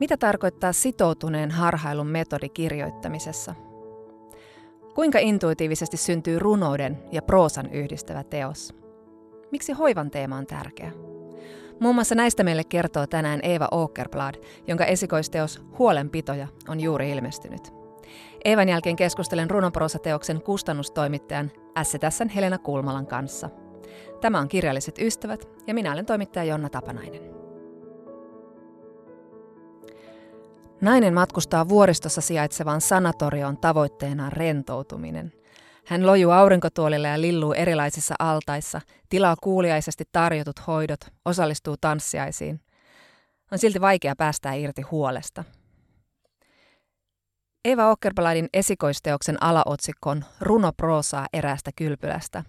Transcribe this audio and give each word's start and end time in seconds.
Mitä 0.00 0.16
tarkoittaa 0.16 0.72
sitoutuneen 0.72 1.50
harhailun 1.50 2.06
metodi 2.06 2.48
kirjoittamisessa? 2.48 3.54
Kuinka 4.94 5.18
intuitiivisesti 5.18 5.96
syntyy 5.96 6.38
runouden 6.38 6.98
ja 7.12 7.22
proosan 7.22 7.70
yhdistävä 7.70 8.24
teos? 8.24 8.74
Miksi 9.50 9.72
hoivan 9.72 10.10
teema 10.10 10.36
on 10.36 10.46
tärkeä? 10.46 10.92
Muun 11.80 11.94
muassa 11.94 12.14
näistä 12.14 12.44
meille 12.44 12.64
kertoo 12.64 13.06
tänään 13.06 13.40
Eeva 13.42 13.68
Åkerblad, 13.72 14.34
jonka 14.66 14.84
esikoisteos 14.84 15.62
Huolenpitoja 15.78 16.48
on 16.68 16.80
juuri 16.80 17.10
ilmestynyt. 17.10 17.72
Eevan 18.44 18.68
jälkeen 18.68 18.96
keskustelen 18.96 19.50
runoproosateoksen 19.50 20.42
kustannustoimittajan 20.42 21.50
STSn 21.82 22.28
Helena 22.28 22.58
Kulmalan 22.58 23.06
kanssa. 23.06 23.50
Tämä 24.20 24.38
on 24.38 24.48
Kirjalliset 24.48 24.98
ystävät 24.98 25.48
ja 25.66 25.74
minä 25.74 25.92
olen 25.92 26.06
toimittaja 26.06 26.44
Jonna 26.44 26.68
Tapanainen. 26.68 27.39
Nainen 30.80 31.14
matkustaa 31.14 31.68
vuoristossa 31.68 32.20
sijaitsevaan 32.20 32.80
sanatorioon 32.80 33.56
tavoitteenaan 33.56 34.32
rentoutuminen. 34.32 35.32
Hän 35.86 36.06
lojuu 36.06 36.30
aurinkotuolilla 36.30 37.08
ja 37.08 37.20
lilluu 37.20 37.52
erilaisissa 37.52 38.14
altaissa, 38.18 38.80
tilaa 39.08 39.36
kuuliaisesti 39.42 40.04
tarjotut 40.12 40.66
hoidot, 40.66 41.00
osallistuu 41.24 41.76
tanssiaisiin. 41.80 42.60
On 43.52 43.58
silti 43.58 43.80
vaikea 43.80 44.16
päästää 44.16 44.54
irti 44.54 44.82
huolesta. 44.82 45.44
Eva 47.64 47.90
Åkerbladin 47.90 48.48
esikoisteoksen 48.54 49.42
alaotsikko 49.42 50.10
on 50.10 50.24
Runo 50.40 50.72
proosaa 50.76 51.26
eräästä 51.32 51.70
kylpylästä. 51.76 52.44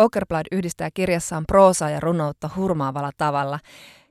Åkerblad 0.00 0.46
yhdistää 0.52 0.88
kirjassaan 0.94 1.44
proosaa 1.48 1.90
ja 1.90 2.00
runoutta 2.00 2.50
hurmaavalla 2.56 3.10
tavalla. 3.16 3.58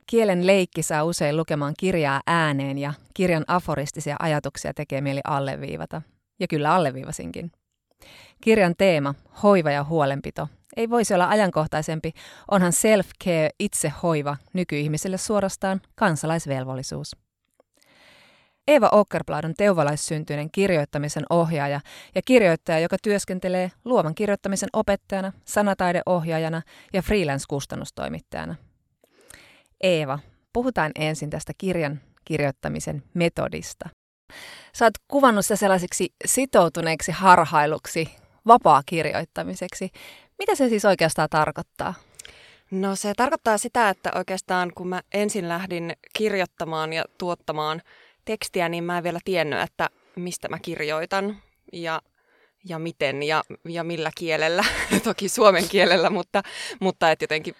Kielen 0.06 0.46
leikki 0.46 0.82
saa 0.82 1.04
usein 1.04 1.36
lukemaan 1.36 1.74
kirjaa 1.78 2.20
ääneen 2.26 2.78
ja 2.78 2.92
kirjan 3.14 3.44
aforistisia 3.46 4.16
ajatuksia 4.18 4.74
tekee 4.74 5.00
mieli 5.00 5.20
alleviivata. 5.24 6.02
Ja 6.40 6.48
kyllä 6.48 6.74
alleviivasinkin. 6.74 7.52
Kirjan 8.40 8.74
teema, 8.78 9.14
hoiva 9.42 9.70
ja 9.70 9.84
huolenpito, 9.84 10.48
ei 10.76 10.90
voisi 10.90 11.14
olla 11.14 11.28
ajankohtaisempi, 11.28 12.12
onhan 12.50 12.72
self-care, 12.72 13.50
itsehoiva, 13.58 14.36
nykyihmisille 14.52 15.18
suorastaan 15.18 15.80
kansalaisvelvollisuus. 15.94 17.16
Eeva 18.68 18.90
Åkerblad 18.94 19.44
on 19.44 19.54
teuvalaissyntyinen 19.54 20.50
kirjoittamisen 20.50 21.24
ohjaaja 21.30 21.80
ja 22.14 22.22
kirjoittaja, 22.24 22.78
joka 22.78 22.96
työskentelee 23.02 23.70
luovan 23.84 24.14
kirjoittamisen 24.14 24.68
opettajana, 24.72 25.32
sanataideohjaajana 25.44 26.62
ja 26.92 27.02
freelance-kustannustoimittajana. 27.02 28.54
Eeva, 29.82 30.18
puhutaan 30.52 30.92
ensin 30.94 31.30
tästä 31.30 31.52
kirjan 31.58 32.00
kirjoittamisen 32.24 33.02
metodista. 33.14 33.88
Sä 34.74 34.84
oot 34.84 34.94
kuvannut 35.08 35.44
sitä 35.44 35.56
sellaiseksi 35.56 36.14
sitoutuneeksi 36.24 37.12
harhailuksi, 37.12 38.08
vapaa-kirjoittamiseksi. 38.46 39.90
Mitä 40.38 40.54
se 40.54 40.68
siis 40.68 40.84
oikeastaan 40.84 41.28
tarkoittaa? 41.30 41.94
No 42.70 42.96
se 42.96 43.12
tarkoittaa 43.16 43.58
sitä, 43.58 43.88
että 43.88 44.10
oikeastaan 44.14 44.72
kun 44.74 44.88
mä 44.88 45.02
ensin 45.14 45.48
lähdin 45.48 45.92
kirjoittamaan 46.16 46.92
ja 46.92 47.04
tuottamaan 47.18 47.82
tekstiä, 48.24 48.68
niin 48.68 48.84
mä 48.84 48.98
en 48.98 49.04
vielä 49.04 49.18
tiennyt, 49.24 49.60
että 49.60 49.90
mistä 50.16 50.48
mä 50.48 50.58
kirjoitan 50.58 51.42
ja, 51.72 52.02
ja 52.64 52.78
miten 52.78 53.22
ja, 53.22 53.44
ja 53.68 53.84
millä 53.84 54.10
kielellä. 54.18 54.64
Toki 55.04 55.28
suomen 55.28 55.68
kielellä, 55.68 56.10
mutta, 56.10 56.42
mutta 56.80 57.10
et 57.10 57.22
jotenkin 57.22 57.54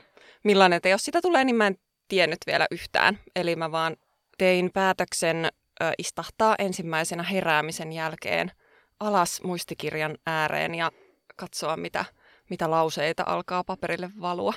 millainen 0.44 0.82
teos 0.82 1.04
sitä 1.04 1.20
tulee, 1.22 1.44
niin 1.44 1.56
mä 1.56 1.66
en 1.66 1.76
tiennyt 2.08 2.38
vielä 2.46 2.66
yhtään. 2.70 3.18
Eli 3.36 3.56
mä 3.56 3.72
vaan 3.72 3.96
tein 4.38 4.70
päätöksen 4.74 5.44
ö, 5.44 5.92
istahtaa 5.98 6.54
ensimmäisenä 6.58 7.22
heräämisen 7.22 7.92
jälkeen 7.92 8.52
alas 9.00 9.42
muistikirjan 9.42 10.18
ääreen 10.26 10.74
ja 10.74 10.92
katsoa, 11.36 11.76
mitä, 11.76 12.04
mitä 12.50 12.70
lauseita 12.70 13.22
alkaa 13.26 13.64
paperille 13.64 14.10
valua. 14.20 14.54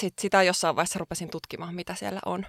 Sitten 0.00 0.22
sitä 0.22 0.42
jossain 0.42 0.76
vaiheessa 0.76 0.98
rupesin 0.98 1.30
tutkimaan, 1.30 1.74
mitä 1.74 1.94
siellä 1.94 2.20
on. 2.26 2.46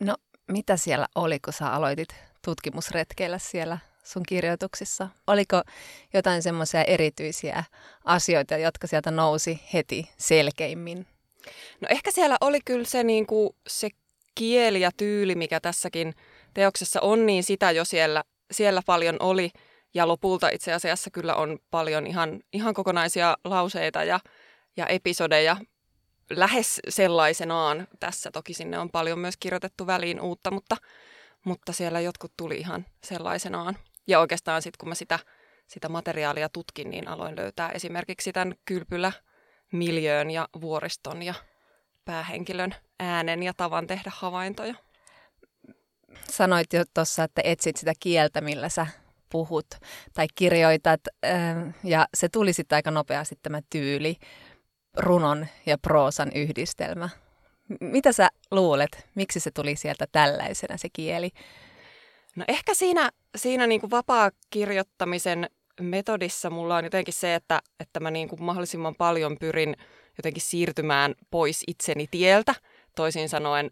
No, 0.00 0.16
mitä 0.48 0.76
siellä 0.76 1.06
oli, 1.14 1.40
kun 1.40 1.52
sä 1.52 1.72
aloitit 1.72 2.08
tutkimusretkeillä 2.44 3.38
siellä 3.38 3.78
sun 4.04 4.22
kirjoituksissa? 4.28 5.08
Oliko 5.26 5.62
jotain 6.14 6.42
semmoisia 6.42 6.84
erityisiä 6.84 7.64
asioita, 8.04 8.56
jotka 8.56 8.86
sieltä 8.86 9.10
nousi 9.10 9.60
heti 9.72 10.10
selkeimmin? 10.18 11.06
No 11.80 11.88
ehkä 11.90 12.10
siellä 12.10 12.36
oli 12.40 12.58
kyllä 12.64 12.84
se, 12.84 13.04
niin 13.04 13.26
kuin, 13.26 13.50
se 13.66 13.88
kieli 14.34 14.80
ja 14.80 14.90
tyyli, 14.96 15.34
mikä 15.34 15.60
tässäkin 15.60 16.14
teoksessa 16.54 17.00
on, 17.00 17.26
niin 17.26 17.42
sitä 17.42 17.70
jo 17.70 17.84
siellä, 17.84 18.24
siellä 18.50 18.82
paljon 18.86 19.16
oli. 19.20 19.50
Ja 19.94 20.08
lopulta 20.08 20.48
itse 20.48 20.72
asiassa 20.72 21.10
kyllä 21.10 21.34
on 21.34 21.58
paljon 21.70 22.06
ihan, 22.06 22.40
ihan 22.52 22.74
kokonaisia 22.74 23.36
lauseita 23.44 24.04
ja, 24.04 24.20
ja 24.76 24.86
episodeja 24.86 25.56
lähes 26.30 26.80
sellaisenaan 26.88 27.88
tässä. 28.00 28.30
Toki 28.30 28.54
sinne 28.54 28.78
on 28.78 28.90
paljon 28.90 29.18
myös 29.18 29.36
kirjoitettu 29.36 29.86
väliin 29.86 30.20
uutta, 30.20 30.50
mutta, 30.50 30.76
mutta 31.44 31.72
siellä 31.72 32.00
jotkut 32.00 32.32
tuli 32.36 32.56
ihan 32.56 32.86
sellaisenaan. 33.04 33.78
Ja 34.06 34.20
oikeastaan 34.20 34.62
sitten 34.62 34.78
kun 34.78 34.88
mä 34.88 34.94
sitä, 34.94 35.18
sitä 35.66 35.88
materiaalia 35.88 36.48
tutkin, 36.48 36.90
niin 36.90 37.08
aloin 37.08 37.36
löytää 37.36 37.70
esimerkiksi 37.70 38.32
tämän 38.32 38.54
kylpylä 38.64 39.12
miljöön 39.72 40.30
ja 40.30 40.48
vuoriston 40.60 41.22
ja 41.22 41.34
päähenkilön 42.04 42.74
äänen 43.00 43.42
ja 43.42 43.52
tavan 43.56 43.86
tehdä 43.86 44.12
havaintoja. 44.14 44.74
Sanoit 46.30 46.72
jo 46.72 46.84
tuossa, 46.94 47.24
että 47.24 47.40
etsit 47.44 47.76
sitä 47.76 47.92
kieltä, 48.00 48.40
millä 48.40 48.68
sä 48.68 48.86
puhut 49.32 49.66
tai 50.14 50.26
kirjoitat, 50.34 51.00
ja 51.84 52.06
se 52.14 52.28
tuli 52.28 52.52
sitten 52.52 52.76
aika 52.76 52.90
nopeasti 52.90 53.38
tämä 53.42 53.60
tyyli 53.70 54.16
runon 54.96 55.46
ja 55.66 55.78
proosan 55.78 56.32
yhdistelmä. 56.34 57.08
Mitä 57.80 58.12
sä 58.12 58.28
luulet, 58.50 59.08
miksi 59.14 59.40
se 59.40 59.50
tuli 59.50 59.76
sieltä 59.76 60.06
tällaisena 60.12 60.76
se 60.76 60.88
kieli? 60.92 61.30
No 62.36 62.44
ehkä 62.48 62.74
siinä, 62.74 63.10
siinä 63.36 63.66
niin 63.66 63.80
kuin 63.80 63.90
vapaa-kirjoittamisen 63.90 65.50
metodissa 65.80 66.50
mulla 66.50 66.76
on 66.76 66.84
jotenkin 66.84 67.14
se, 67.14 67.34
että, 67.34 67.60
että 67.80 68.00
mä 68.00 68.10
niin 68.10 68.28
kuin 68.28 68.42
mahdollisimman 68.44 68.94
paljon 68.94 69.36
pyrin 69.40 69.76
jotenkin 70.18 70.42
siirtymään 70.42 71.14
pois 71.30 71.64
itseni 71.66 72.06
tieltä. 72.10 72.54
Toisin 72.96 73.28
sanoen 73.28 73.70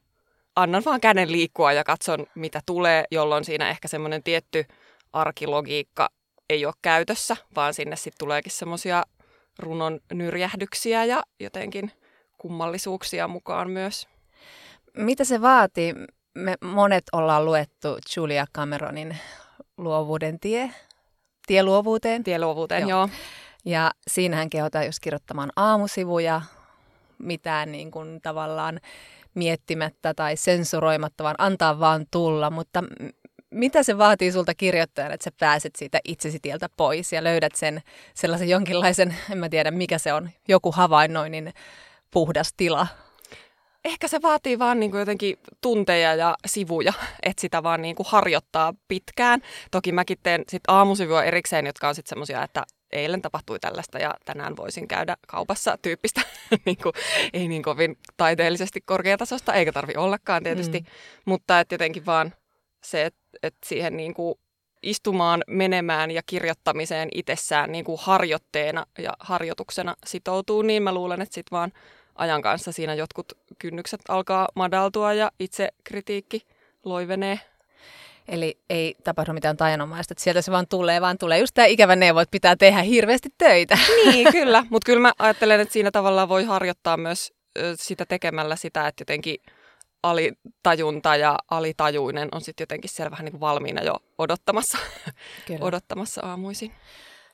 annan 0.57 0.83
vaan 0.85 1.01
käden 1.01 1.33
liikkua 1.33 1.73
ja 1.73 1.85
katson, 1.85 2.27
mitä 2.35 2.61
tulee, 2.67 3.05
jolloin 3.11 3.45
siinä 3.45 3.71
ehkä 3.71 3.89
semmoinen 3.89 4.23
tietty 4.23 4.65
arkilogiikka 5.13 6.09
ei 6.51 6.67
ole 6.67 6.75
käytössä, 6.83 7.37
vaan 7.57 7.75
sinne 7.75 7.97
sitten 7.97 8.19
tuleekin 8.19 8.53
semmoisia 8.53 9.03
runon 9.59 10.01
nyrjähdyksiä 10.13 11.05
ja 11.05 11.23
jotenkin 11.41 11.93
kummallisuuksia 12.39 13.29
mukaan 13.29 13.71
myös. 13.71 14.09
Mitä 14.97 15.25
se 15.25 15.41
vaatii? 15.41 15.95
Me 16.35 16.55
monet 16.65 17.05
ollaan 17.13 17.45
luettu 17.45 17.99
Julia 18.17 18.47
Cameronin 18.55 19.17
luovuuden 19.77 20.41
tie, 20.41 20.71
tie 21.51 21.63
luovuuteen. 21.63 22.25
Tie 22.25 22.39
luovuuteen, 22.39 22.89
joo. 22.89 22.91
joo. 22.91 23.09
Ja 23.65 23.91
siinähän 24.09 24.51
kehotaan 24.51 24.87
just 24.87 24.99
kirjoittamaan 25.01 25.53
aamusivuja, 25.57 26.43
mitään 27.19 27.73
niin 27.73 27.91
kuin 27.91 28.21
tavallaan 28.23 28.81
miettimättä 29.35 30.15
tai 30.15 30.37
sensuroimatta, 30.37 31.25
vaan 31.25 31.35
antaa 31.39 31.81
vaan 31.81 32.07
tulla. 32.11 32.51
Mutta 32.51 32.85
mitä 33.51 33.83
se 33.83 33.99
vaatii 33.99 34.33
sulta 34.33 34.55
kirjoittajana, 34.55 35.15
että 35.15 35.25
sä 35.25 35.31
pääset 35.41 35.77
siitä 35.77 35.99
itsesi 36.05 36.39
tieltä 36.43 36.69
pois 36.77 37.13
ja 37.13 37.25
löydät 37.25 37.55
sen 37.55 37.83
sellaisen 38.15 38.49
jonkinlaisen, 38.49 39.17
en 39.31 39.39
mä 39.39 39.49
tiedä 39.49 39.71
mikä 39.71 39.99
se 39.99 40.13
on, 40.13 40.31
joku 40.49 40.73
havainnoinnin 40.73 41.53
puhdas 42.11 42.53
tila? 42.57 42.87
Ehkä 43.85 44.09
se 44.09 44.23
vaatii 44.23 44.59
vaan 44.59 44.81
niin 44.81 44.91
kuin 44.91 44.99
jotenkin 44.99 45.39
tunteja 45.61 46.15
ja 46.15 46.37
sivuja, 46.47 46.93
että 47.23 47.41
sitä 47.41 47.63
vaan 47.63 47.83
niin 47.83 47.97
kuin 47.97 48.07
harjoittaa 48.11 48.75
pitkään. 48.89 49.43
Toki 49.71 49.93
mäkin 49.93 50.19
teen 50.23 50.45
sit 50.49 50.63
aamusivua 50.69 51.25
erikseen, 51.25 51.67
jotka 51.67 51.89
on 51.89 51.95
sitten 51.95 52.09
semmoisia, 52.09 52.43
että 52.43 52.65
eilen 52.93 53.23
tapahtui 53.23 53.59
tällaista 53.59 53.99
ja 53.99 54.15
tänään 54.25 54.57
voisin 54.57 54.89
käydä 54.89 55.17
kaupassa 55.29 55.79
tyyppistä, 55.83 56.21
niin 56.67 56.77
kuin, 56.83 56.93
ei 57.33 57.49
niin 57.49 57.63
kovin 57.63 57.99
taiteellisesti 58.17 58.81
korkeatasosta, 58.81 59.55
eikä 59.55 59.73
tarvi 59.73 59.93
ollakaan 59.97 60.43
tietysti, 60.43 60.81
mm. 60.81 60.87
mutta 61.25 61.61
että 61.61 61.75
jotenkin 61.75 62.07
vaan 62.07 62.35
se, 62.85 63.05
että, 63.05 63.21
että 63.43 63.69
siihen 63.69 63.97
niin 63.97 64.15
kuin 64.15 64.35
istumaan, 64.83 65.45
menemään 65.47 66.11
ja 66.11 66.23
kirjoittamiseen 66.27 67.09
itsessään 67.15 67.73
niin 67.73 67.85
kuin 67.85 67.99
harjoitteena 68.03 68.87
ja 68.99 69.17
harjoituksena 69.21 69.97
sitoutuu, 70.07 70.63
niin 70.63 70.83
mä 70.83 70.95
luulen, 70.95 71.23
että 71.23 71.35
sitten 71.35 71.57
vaan 71.57 71.73
ajan 72.21 72.43
kanssa 72.43 72.73
siinä 72.73 72.95
jotkut 72.95 73.33
kynnykset 73.59 74.01
alkaa 74.09 74.49
madaltua 74.55 75.13
ja 75.13 75.31
itse 75.39 75.69
kritiikki 75.85 76.47
loivenee. 76.85 77.41
Eli 78.29 78.59
ei 78.71 78.95
tapahdu 79.05 79.33
mitään 79.33 79.57
tajanomaista, 79.57 80.13
että 80.13 80.25
sieltä 80.25 80.43
se 80.43 80.53
vaan 80.53 80.67
tulee, 80.69 81.01
vaan 81.01 81.19
tulee 81.19 81.39
just 81.39 81.55
tämä 81.55 81.67
ikävä 81.67 81.97
neuvo, 81.97 82.21
että 82.21 82.31
pitää 82.31 82.57
tehdä 82.57 82.83
hirveästi 82.83 83.29
töitä. 83.39 83.79
Niin, 84.05 84.33
kyllä. 84.39 84.67
Mutta 84.71 84.87
kyllä 84.87 85.01
mä 85.01 85.13
ajattelen, 85.19 85.61
että 85.61 85.73
siinä 85.73 85.91
tavallaan 85.91 86.29
voi 86.29 86.45
harjoittaa 86.45 86.97
myös 86.97 87.33
sitä 87.75 88.07
tekemällä 88.07 88.57
sitä, 88.57 88.87
että 88.87 89.03
jotenkin 89.03 89.37
alitajunta 90.03 91.17
ja 91.17 91.39
alitajuinen 91.51 92.29
on 92.33 92.41
sitten 92.41 92.63
jotenkin 92.63 92.91
siellä 92.91 93.11
vähän 93.11 93.25
niin 93.25 93.33
kuin 93.33 93.41
valmiina 93.41 93.83
jo 93.83 93.97
odottamassa, 94.19 94.79
odottamassa 95.61 96.21
aamuisin. 96.27 96.73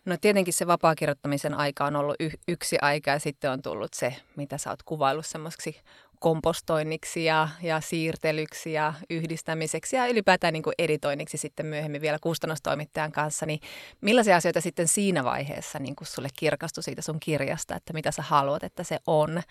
No 0.07 0.17
tietenkin 0.21 0.55
se 0.55 0.67
vapaakirjoittamisen 0.67 1.55
aika 1.55 1.85
on 1.85 1.97
ollut 1.97 2.17
y- 2.21 2.39
yksi 2.49 2.77
aika 2.83 3.11
ja 3.11 3.19
sitten 3.19 3.51
on 3.51 3.63
tullut 3.63 3.95
se, 3.95 4.17
mitä 4.37 4.59
sä 4.59 4.71
oot 4.71 4.83
kuvaillut 4.83 5.27
semmoiseksi 5.27 5.81
kompostoinniksi 6.19 7.25
ja, 7.25 7.49
ja 7.63 7.81
siirtelyksi 7.81 8.73
ja 8.73 8.95
yhdistämiseksi 9.11 9.97
ja 9.97 10.07
ylipäätään 10.07 10.53
niin 10.53 10.63
kuin 10.63 10.75
editoinniksi 10.79 11.37
sitten 11.37 11.67
myöhemmin 11.67 12.01
vielä 12.01 12.19
kustannustoimittajan 12.21 13.13
kanssa, 13.13 13.47
niin 13.47 13.61
millaisia 14.01 14.37
asioita 14.37 14.61
sitten 14.61 14.89
siinä 14.89 15.25
vaiheessa 15.25 15.79
niin 15.79 15.97
kuin 15.97 16.09
sulle 16.09 16.29
kirkastui 16.37 16.83
siitä 16.83 17.03
sun 17.03 17.21
kirjasta, 17.21 17.77
että 17.77 17.93
mitä 17.93 18.11
sä 18.11 18.23
haluat, 18.23 18.65
että 18.65 18.85
se 18.85 18.99
on? 19.07 19.43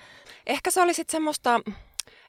Ehkä 0.48 0.72
se 0.72 0.82
oli 0.82 0.94
sitten 0.94 1.12
semmoista, 1.12 1.60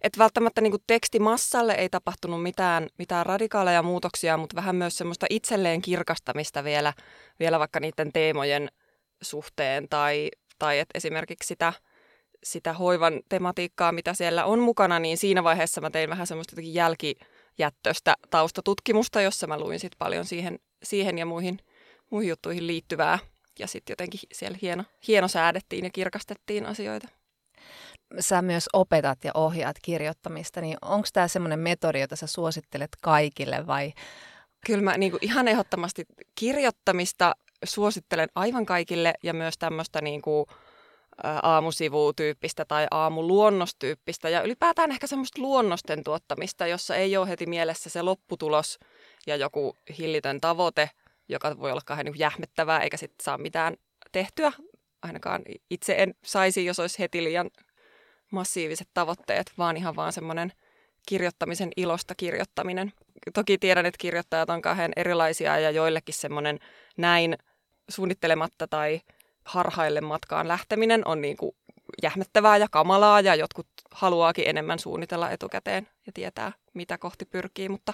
että 0.00 0.18
välttämättä 0.18 0.60
niin 0.60 0.72
tekstimassalle 0.86 1.72
ei 1.72 1.88
tapahtunut 1.88 2.42
mitään, 2.42 2.88
mitään 2.98 3.26
radikaaleja 3.26 3.82
muutoksia, 3.82 4.36
mutta 4.36 4.56
vähän 4.56 4.76
myös 4.76 4.98
semmoista 4.98 5.26
itselleen 5.30 5.82
kirkastamista 5.82 6.64
vielä, 6.64 6.92
vielä 7.40 7.58
vaikka 7.58 7.80
niiden 7.80 8.12
teemojen 8.12 8.68
suhteen 9.22 9.88
tai, 9.88 10.30
tai 10.58 10.78
että 10.78 10.98
esimerkiksi 10.98 11.46
sitä– 11.48 11.72
sitä 12.44 12.72
hoivan 12.72 13.20
tematiikkaa, 13.28 13.92
mitä 13.92 14.14
siellä 14.14 14.44
on 14.44 14.58
mukana, 14.58 14.98
niin 14.98 15.18
siinä 15.18 15.44
vaiheessa 15.44 15.80
mä 15.80 15.90
tein 15.90 16.10
vähän 16.10 16.26
semmoista 16.26 16.56
jälkijättöistä 16.58 18.14
taustatutkimusta, 18.30 19.20
jossa 19.20 19.46
mä 19.46 19.58
luin 19.58 19.80
sit 19.80 19.92
paljon 19.98 20.24
siihen, 20.24 20.58
siihen 20.82 21.18
ja 21.18 21.26
muihin, 21.26 21.58
muihin 22.10 22.28
juttuihin 22.28 22.66
liittyvää. 22.66 23.18
Ja 23.58 23.66
sitten 23.66 23.92
jotenkin 23.92 24.20
siellä 24.32 24.58
hieno, 24.62 24.84
hieno 25.08 25.28
säädettiin 25.28 25.84
ja 25.84 25.90
kirkastettiin 25.90 26.66
asioita. 26.66 27.08
Sä 28.20 28.42
myös 28.42 28.68
opetat 28.72 29.24
ja 29.24 29.30
ohjaat 29.34 29.76
kirjoittamista, 29.82 30.60
niin 30.60 30.76
onko 30.82 31.08
tämä 31.12 31.28
semmoinen 31.28 31.58
metodi, 31.58 32.00
jota 32.00 32.16
sä 32.16 32.26
suosittelet 32.26 32.90
kaikille 33.02 33.66
vai? 33.66 33.92
Kyllä 34.66 34.82
mä 34.82 34.98
niin 34.98 35.12
ihan 35.20 35.48
ehdottomasti 35.48 36.04
kirjoittamista 36.34 37.34
suosittelen 37.64 38.28
aivan 38.34 38.66
kaikille 38.66 39.14
ja 39.22 39.34
myös 39.34 39.54
tämmöistä 39.58 40.00
niin 40.00 40.22
kuin, 40.22 40.46
aamusivutyyppistä 41.42 42.64
tai 42.64 42.86
aamuluonnostyyppistä 42.90 44.28
ja 44.28 44.42
ylipäätään 44.42 44.90
ehkä 44.90 45.06
semmoista 45.06 45.42
luonnosten 45.42 46.04
tuottamista, 46.04 46.66
jossa 46.66 46.96
ei 46.96 47.16
ole 47.16 47.28
heti 47.28 47.46
mielessä 47.46 47.90
se 47.90 48.02
lopputulos 48.02 48.78
ja 49.26 49.36
joku 49.36 49.76
hillitön 49.98 50.40
tavoite, 50.40 50.90
joka 51.28 51.58
voi 51.58 51.70
olla 51.70 51.80
kahden 51.84 52.06
niin 52.06 52.18
jähmettävää 52.18 52.80
eikä 52.80 52.96
sitten 52.96 53.24
saa 53.24 53.38
mitään 53.38 53.76
tehtyä. 54.12 54.52
Ainakaan 55.02 55.42
itse 55.70 55.94
en 55.98 56.14
saisi, 56.24 56.64
jos 56.64 56.78
olisi 56.78 56.98
heti 56.98 57.24
liian 57.24 57.50
massiiviset 58.32 58.88
tavoitteet, 58.94 59.52
vaan 59.58 59.76
ihan 59.76 59.96
vaan 59.96 60.12
semmoinen 60.12 60.52
kirjoittamisen 61.08 61.70
ilosta 61.76 62.14
kirjoittaminen. 62.14 62.92
Toki 63.34 63.58
tiedän, 63.58 63.86
että 63.86 63.98
kirjoittajat 63.98 64.50
on 64.50 64.62
kahden 64.62 64.92
erilaisia 64.96 65.58
ja 65.58 65.70
joillekin 65.70 66.14
semmoinen 66.14 66.58
näin 66.96 67.38
suunnittelematta 67.88 68.68
tai– 68.68 69.00
harhaille 69.46 70.00
matkaan 70.00 70.48
lähteminen 70.48 71.06
on 71.08 71.20
niin 71.20 71.36
kuin 71.36 71.56
jähmettävää 72.02 72.56
ja 72.56 72.66
kamalaa 72.70 73.20
ja 73.20 73.34
jotkut 73.34 73.66
haluaakin 73.90 74.48
enemmän 74.48 74.78
suunnitella 74.78 75.30
etukäteen 75.30 75.88
ja 76.06 76.12
tietää, 76.12 76.52
mitä 76.74 76.98
kohti 76.98 77.24
pyrkii, 77.24 77.68
mutta, 77.68 77.92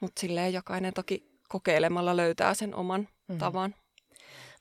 mutta 0.00 0.20
silleen 0.20 0.52
jokainen 0.52 0.94
toki 0.94 1.32
kokeilemalla 1.48 2.16
löytää 2.16 2.54
sen 2.54 2.74
oman 2.74 3.00
mm-hmm. 3.00 3.38
tavan. 3.38 3.74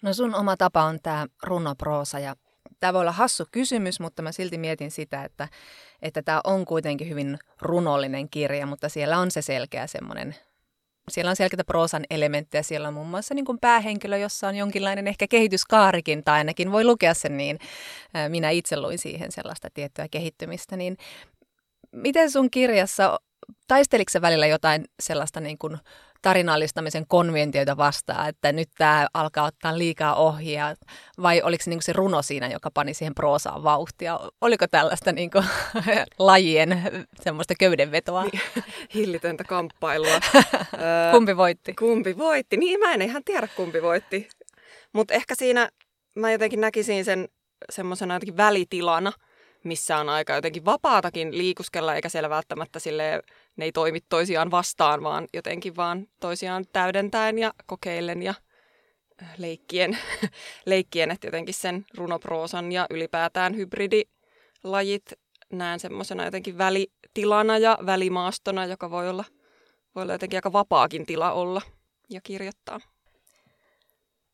No 0.04 0.13
sun 0.13 0.36
oma 0.36 0.57
tapa 0.57 0.83
on 0.83 1.00
tämä 1.04 1.27
runoproosa 1.44 2.19
ja 2.19 2.36
tämä 2.80 2.94
voi 2.94 3.02
olla 3.02 3.12
hassu 3.12 3.46
kysymys, 3.52 4.00
mutta 4.00 4.22
mä 4.22 4.31
silti 4.31 4.58
mietin 4.58 4.92
sitä, 4.92 5.24
että 5.24 5.48
että 6.02 6.22
tämä 6.22 6.42
on 6.44 6.66
kuitenkin 6.66 7.10
hyvin 7.10 7.40
runollinen 7.62 8.30
kirja, 8.30 8.66
mutta 8.66 8.90
siellä 8.90 9.19
on 9.19 9.31
se 9.31 9.42
selkeä 9.42 9.88
semmoinen 9.88 10.36
siellä 11.10 11.30
on 11.30 11.36
selkeitä 11.36 11.63
proosan 11.63 12.04
elementtejä. 12.10 12.62
Siellä 12.62 12.88
on 12.88 12.94
muun 12.94 13.08
muassa 13.08 13.34
niin 13.34 13.46
kuin 13.46 13.60
päähenkilö, 13.60 14.18
jossa 14.18 14.48
on 14.48 14.56
jonkinlainen 14.56 15.08
ehkä 15.08 15.28
kehityskaarikin, 15.28 16.24
tai 16.24 16.38
ainakin 16.38 16.72
voi 16.72 16.84
lukea 16.84 17.13
sen 17.13 17.38
niin. 17.38 17.60
Minä 18.28 18.50
itse 18.50 18.80
luin 18.80 18.98
siihen 18.98 19.31
sellaista 19.31 19.69
tiettyä 19.74 20.07
kehittymistä. 20.12 20.78
Niin 20.78 20.98
miten 21.92 22.31
sun 22.31 22.52
kirjassa, 22.52 23.19
taisteliko 23.68 24.12
välillä 24.22 24.48
jotain 24.48 24.86
sellaista 25.00 25.40
niin 25.40 25.57
kuin 25.57 25.78
tarinallistamisen 26.21 27.06
konventioita 27.07 27.77
vastaan, 27.77 28.29
että 28.29 28.51
nyt 28.51 28.69
tämä 28.77 29.07
alkaa 29.13 29.45
ottaa 29.45 29.77
liikaa 29.77 30.15
ohjaa, 30.15 30.75
vai 31.21 31.41
oliko 31.41 31.63
se 31.63 31.69
niin 31.69 31.81
se 31.81 31.94
runo 31.94 32.21
siinä, 32.21 32.47
joka 32.47 32.71
pani 32.71 32.94
siihen 32.94 33.15
proosaan 33.15 33.63
vauhtia? 33.63 34.19
Oliko 34.41 34.68
tällaista 34.68 35.12
niin 35.12 35.31
kuin, 35.31 35.45
lajien 36.19 36.81
semmoista 37.21 37.53
köydenvetoa? 37.59 38.23
Niin, 38.23 38.41
hillitöntä 38.95 39.44
kamppailua. 39.44 40.19
kumpi 41.13 41.38
voitti? 41.38 41.73
Kumpi 41.73 42.18
voitti? 42.18 42.57
Niin, 42.57 42.79
mä 42.79 42.94
en 42.94 43.01
ihan 43.01 43.23
tiedä 43.23 43.47
kumpi 43.47 43.81
voitti. 43.81 44.29
Mutta 44.94 45.13
ehkä 45.13 45.35
siinä 45.35 45.69
mä 46.15 46.31
jotenkin 46.31 46.62
näkisin 46.62 47.06
sen 47.06 47.27
semmoisena 47.69 48.13
jotenkin 48.13 48.38
välitilana, 48.38 49.12
missä 49.63 49.97
on 49.97 50.09
aika 50.09 50.33
jotenkin 50.33 50.65
vapaatakin 50.65 51.38
liikuskella, 51.38 51.95
eikä 51.95 52.09
siellä 52.09 52.29
välttämättä 52.29 52.79
sille 52.79 53.21
ne 53.56 53.65
ei 53.65 53.71
toimi 53.71 54.00
toisiaan 54.09 54.51
vastaan, 54.51 55.03
vaan 55.03 55.27
jotenkin 55.33 55.75
vaan 55.75 56.07
toisiaan 56.19 56.65
täydentäen 56.74 57.39
ja 57.39 57.53
kokeillen 57.65 58.24
ja 58.24 58.33
äh, 59.24 59.33
leikkien, 59.38 59.98
leikkien 60.65 61.12
että 61.12 61.27
jotenkin 61.27 61.53
sen 61.53 61.86
runoproosan 61.98 62.71
ja 62.71 62.88
ylipäätään 62.89 63.56
hybridilajit 63.56 65.13
näen 65.51 65.80
semmoisena 65.80 66.25
jotenkin 66.25 66.57
välitilana 66.57 67.57
ja 67.57 67.77
välimaastona, 67.86 68.65
joka 68.65 68.92
voi 68.92 69.09
olla, 69.09 69.24
voi 69.95 70.04
olla 70.04 70.13
jotenkin 70.13 70.38
aika 70.38 70.54
vapaakin 70.54 71.06
tila 71.06 71.31
olla 71.31 71.62
ja 72.09 72.21
kirjoittaa. 72.21 72.80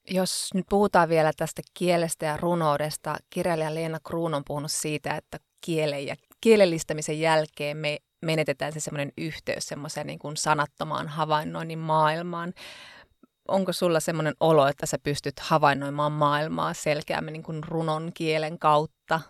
Jos 0.09 0.49
nyt 0.53 0.65
puhutaan 0.69 1.09
vielä 1.09 1.31
tästä 1.37 1.61
kielestä 1.73 2.25
ja 2.25 2.37
runoudesta, 2.37 3.17
kirjailija 3.29 3.75
Leena 3.75 3.99
Kruun 3.99 4.33
on 4.33 4.43
puhunut 4.47 4.71
siitä, 4.71 5.15
että 5.15 5.37
kielen 5.61 6.05
ja 6.05 6.15
kielellistämisen 6.41 7.19
jälkeen 7.19 7.77
me 7.77 7.97
menetetään 8.21 8.73
se 8.73 8.79
semmoinen 8.79 9.11
yhteys 9.17 9.67
semmoiseen 9.67 10.07
niin 10.07 10.19
kuin 10.19 10.37
sanattomaan 10.37 11.07
havainnoinnin 11.07 11.79
maailmaan. 11.79 12.53
Onko 13.47 13.73
sulla 13.73 13.99
semmoinen 13.99 14.33
olo, 14.39 14.67
että 14.67 14.85
sä 14.85 14.97
pystyt 15.03 15.39
havainnoimaan 15.39 16.11
maailmaa 16.11 16.73
selkeämmin 16.73 17.33
niin 17.33 17.43
kuin 17.43 17.63
runon 17.63 18.11
kielen 18.13 18.59
kautta? 18.59 19.21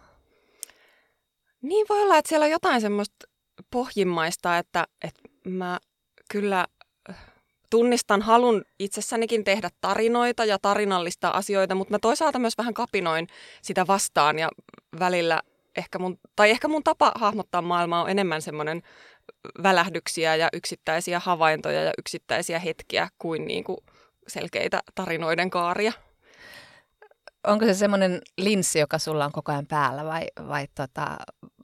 Niin 1.62 1.86
voi 1.90 2.02
olla, 2.02 2.18
että 2.18 2.30
siellä 2.30 2.44
on 2.44 2.52
jotain 2.52 2.82
semmoista 2.82 3.28
pohjimmaista, 3.72 4.58
että, 4.58 4.88
että 5.04 5.22
mä 5.46 5.80
kyllä 6.32 6.68
tunnistan 7.70 8.22
halun 8.22 8.66
itsessänikin 8.80 9.44
tehdä 9.44 9.70
tarinoita 9.82 10.46
ja 10.46 10.60
tarinallista 10.62 11.30
asioita, 11.30 11.76
mutta 11.76 11.94
mä 11.94 12.00
toisaalta 12.00 12.40
myös 12.40 12.58
vähän 12.58 12.74
kapinoin 12.74 13.28
sitä 13.62 13.88
vastaan 13.88 14.40
ja 14.40 14.50
välillä 15.00 15.42
ehkä 15.78 16.00
mun, 16.00 16.20
tai 16.36 16.50
ehkä 16.50 16.68
mun 16.68 16.84
tapa 16.84 17.12
hahmottaa 17.16 17.62
maailmaa 17.62 18.04
on 18.04 18.10
enemmän 18.10 18.42
semmoinen 18.42 18.82
välähdyksiä 19.64 20.36
ja 20.36 20.50
yksittäisiä 20.54 21.20
havaintoja 21.20 21.84
ja 21.84 21.94
yksittäisiä 21.98 22.60
hetkiä 22.60 23.10
kuin, 23.18 23.48
niin 23.48 23.64
kuin 23.64 23.78
selkeitä 24.28 24.80
tarinoiden 24.96 25.50
kaaria. 25.50 25.94
Onko 27.48 27.66
se 27.66 27.74
semmoinen 27.74 28.22
linssi, 28.38 28.80
joka 28.80 29.00
sulla 29.00 29.26
on 29.26 29.32
koko 29.32 29.52
ajan 29.52 29.68
päällä 29.68 30.06
vai, 30.06 30.28
vai 30.48 30.68
tota, 30.76 31.18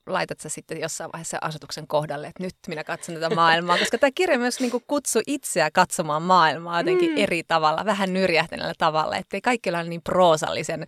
laitat 0.07 0.39
sä 0.39 0.49
sitten 0.49 0.81
jossain 0.81 1.09
vaiheessa 1.13 1.37
asetuksen 1.41 1.87
kohdalle, 1.87 2.27
että 2.27 2.43
nyt 2.43 2.55
minä 2.67 2.83
katson 2.83 3.15
tätä 3.15 3.35
maailmaa, 3.35 3.77
koska 3.77 3.97
tämä 3.97 4.11
kirja 4.15 4.39
myös 4.39 4.59
niin 4.59 4.71
kuin 4.71 4.83
kutsu 4.87 5.19
itseä 5.27 5.71
katsomaan 5.71 6.21
maailmaa 6.21 6.79
jotenkin 6.79 7.11
mm. 7.11 7.17
eri 7.17 7.43
tavalla, 7.43 7.85
vähän 7.85 8.13
nyrjähtäneellä 8.13 8.73
tavalla, 8.77 9.17
ettei 9.17 9.41
kaikki 9.41 9.69
ole 9.69 9.83
niin 9.83 10.01
proosallisen 10.01 10.85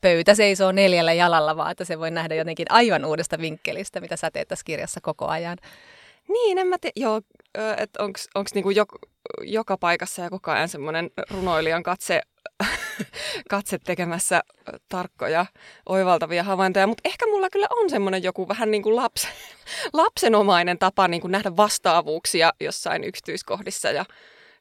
pöytä 0.00 0.34
seisoo 0.34 0.72
neljällä 0.72 1.12
jalalla, 1.12 1.56
vaan 1.56 1.70
että 1.70 1.84
se 1.84 1.98
voi 1.98 2.10
nähdä 2.10 2.34
jotenkin 2.34 2.66
aivan 2.70 3.04
uudesta 3.04 3.38
vinkkelistä, 3.38 4.00
mitä 4.00 4.16
sä 4.16 4.30
teet 4.30 4.48
tässä 4.48 4.64
kirjassa 4.64 5.00
koko 5.00 5.26
ajan. 5.26 5.58
Niin, 6.28 6.58
en 6.58 6.66
mä 6.66 6.76
tiedä, 6.80 6.92
joo, 6.96 7.20
että 7.76 8.02
onko 8.34 8.50
niinku 8.54 8.70
joka, 8.70 8.98
joka 9.42 9.78
paikassa 9.78 10.22
ja 10.22 10.30
koko 10.30 10.50
ajan 10.50 10.68
semmoinen 10.68 11.10
runoilijan 11.30 11.82
katse 11.82 12.20
katse 13.50 13.78
tekemässä 13.78 14.42
tarkkoja, 14.88 15.46
oivaltavia 15.88 16.42
havaintoja, 16.42 16.86
mutta 16.86 17.08
ehkä 17.08 17.26
mulla 17.26 17.50
kyllä 17.50 17.66
on 17.70 17.90
semmoinen 17.90 18.22
joku 18.22 18.48
vähän 18.48 18.70
niin 18.70 18.82
kuin 18.82 18.96
lapsen, 18.96 19.30
lapsenomainen 19.92 20.78
tapa 20.78 21.08
niin 21.08 21.20
kuin 21.20 21.32
nähdä 21.32 21.56
vastaavuuksia 21.56 22.52
jossain 22.60 23.04
yksityiskohdissa 23.04 23.90
ja, 23.90 24.04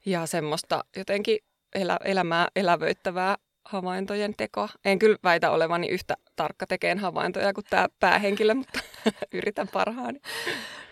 ja 0.06 0.26
semmoista 0.26 0.84
jotenkin 0.98 1.40
elä, 1.76 1.98
elämää 2.06 2.48
elävöittävää 2.56 3.36
havaintojen 3.66 4.34
tekoa. 4.38 4.70
En 4.86 5.00
kyllä 5.00 5.18
väitä 5.24 5.52
olevani 5.52 5.88
yhtä 5.88 6.14
tarkka 6.36 6.68
tekeen 6.68 7.00
havaintoja 7.00 7.54
kuin 7.54 7.66
tämä 7.70 7.88
päähenkilö, 8.00 8.54
mutta 8.54 8.80
yritän 9.34 9.68
parhaani. 9.68 10.20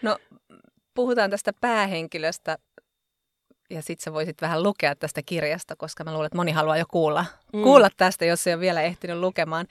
No 0.02 0.18
puhutaan 0.94 1.30
tästä 1.30 1.54
päähenkilöstä 1.62 2.58
ja 3.74 3.82
sitten 3.82 4.04
sä 4.04 4.14
voisit 4.14 4.42
vähän 4.42 4.64
lukea 4.64 4.96
tästä 4.96 5.22
kirjasta, 5.26 5.76
koska 5.76 6.04
mä 6.04 6.12
luulen, 6.12 6.26
että 6.26 6.38
moni 6.38 6.52
haluaa 6.52 6.78
jo 6.78 6.86
kuulla, 6.92 7.26
mm. 7.54 7.64
kuulla 7.64 7.90
tästä, 7.98 8.26
jos 8.26 8.48
ei 8.48 8.54
ole 8.54 8.62
vielä 8.62 8.82
ehtinyt 8.82 9.18
lukemaan. 9.18 9.68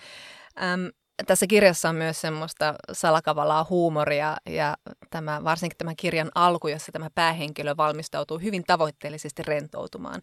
Äm, 0.63 0.91
tässä 1.27 1.47
kirjassa 1.47 1.89
on 1.89 1.97
myös 1.97 2.21
semmoista 2.21 2.75
salakavalaa 2.93 3.67
huumoria 3.71 4.37
ja 4.47 4.77
tämä, 5.11 5.45
varsinkin 5.45 5.79
tämän 5.79 5.97
kirjan 5.97 6.31
alku, 6.35 6.69
jossa 6.69 6.93
tämä 6.93 7.11
päähenkilö 7.15 7.77
valmistautuu 7.77 8.39
hyvin 8.39 8.65
tavoitteellisesti 8.67 9.43
rentoutumaan. 9.43 10.23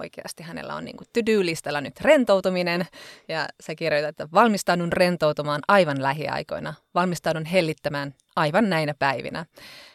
Oikeasti 0.00 0.42
hänellä 0.42 0.74
on 0.74 0.84
niin 0.84 0.96
kuin 0.96 1.08
to-do-listalla 1.12 1.80
nyt 1.80 2.00
rentoutuminen 2.00 2.86
ja 3.28 3.48
se 3.60 3.74
kirjoittaa, 3.74 4.08
että 4.08 4.28
valmistaudun 4.32 4.92
rentoutumaan 4.92 5.60
aivan 5.68 6.02
lähiaikoina, 6.02 6.74
valmistaudun 6.94 7.44
hellittämään 7.44 8.14
aivan 8.36 8.70
näinä 8.70 8.94
päivinä. 8.98 9.46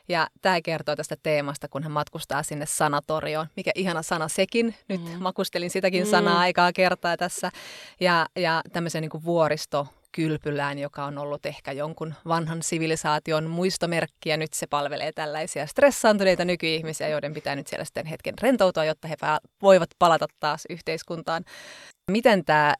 Ja 0.10 0.28
tämä 0.42 0.62
kertoo 0.62 0.96
tästä 0.96 1.16
teemasta, 1.24 1.68
kun 1.68 1.84
hän 1.84 1.92
matkustaa 1.92 2.44
sinne 2.44 2.66
sanatorioon. 2.66 3.48
Mikä 3.56 3.72
ihana 3.76 4.02
sana 4.02 4.28
sekin. 4.28 4.76
Nyt 4.88 5.02
mm. 5.02 5.24
makustelin 5.24 5.70
sitäkin 5.70 6.04
mm. 6.04 6.10
sanaa 6.10 6.40
aikaa 6.40 6.74
kertaa 6.74 7.18
tässä. 7.18 7.52
Ja, 8.00 8.26
ja 8.36 8.62
tämmöisen 8.74 9.02
niin 9.02 9.24
vuoristo 9.24 9.88
kylpylään, 10.16 10.80
joka 10.80 11.06
on 11.06 11.18
ollut 11.18 11.46
ehkä 11.46 11.72
jonkun 11.72 12.14
vanhan 12.28 12.64
sivilisaation 12.64 13.50
muistomerkki, 13.50 14.30
ja 14.30 14.38
nyt 14.38 14.54
se 14.54 14.68
palvelee 14.68 15.12
tällaisia 15.12 15.68
stressaantuneita 15.68 16.46
nykyihmisiä, 16.46 17.08
joiden 17.08 17.34
pitää 17.34 17.56
nyt 17.56 17.68
siellä 17.68 17.86
sitten 17.86 18.06
hetken 18.06 18.34
rentoutua, 18.42 18.86
jotta 18.86 19.08
he 19.08 19.16
voivat 19.62 19.90
palata 20.00 20.26
taas 20.40 20.64
yhteiskuntaan. 20.70 21.44
Miten 22.12 22.46
tämä 22.46 22.74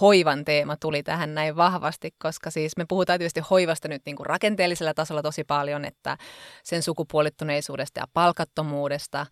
hoivan 0.00 0.44
teema 0.44 0.76
tuli 0.76 1.02
tähän 1.02 1.34
näin 1.34 1.56
vahvasti, 1.56 2.10
koska 2.18 2.50
siis 2.50 2.76
me 2.76 2.84
puhutaan 2.88 3.18
tietysti 3.18 3.40
hoivasta 3.50 3.88
nyt 3.88 4.02
niin 4.06 4.16
kuin 4.16 4.26
rakenteellisella 4.26 4.94
tasolla 4.94 5.22
tosi 5.22 5.44
paljon, 5.44 5.84
että 5.84 6.16
sen 6.64 6.82
sukupuolittuneisuudesta 6.82 8.00
ja 8.00 8.06
palkattomuudesta, 8.12 9.26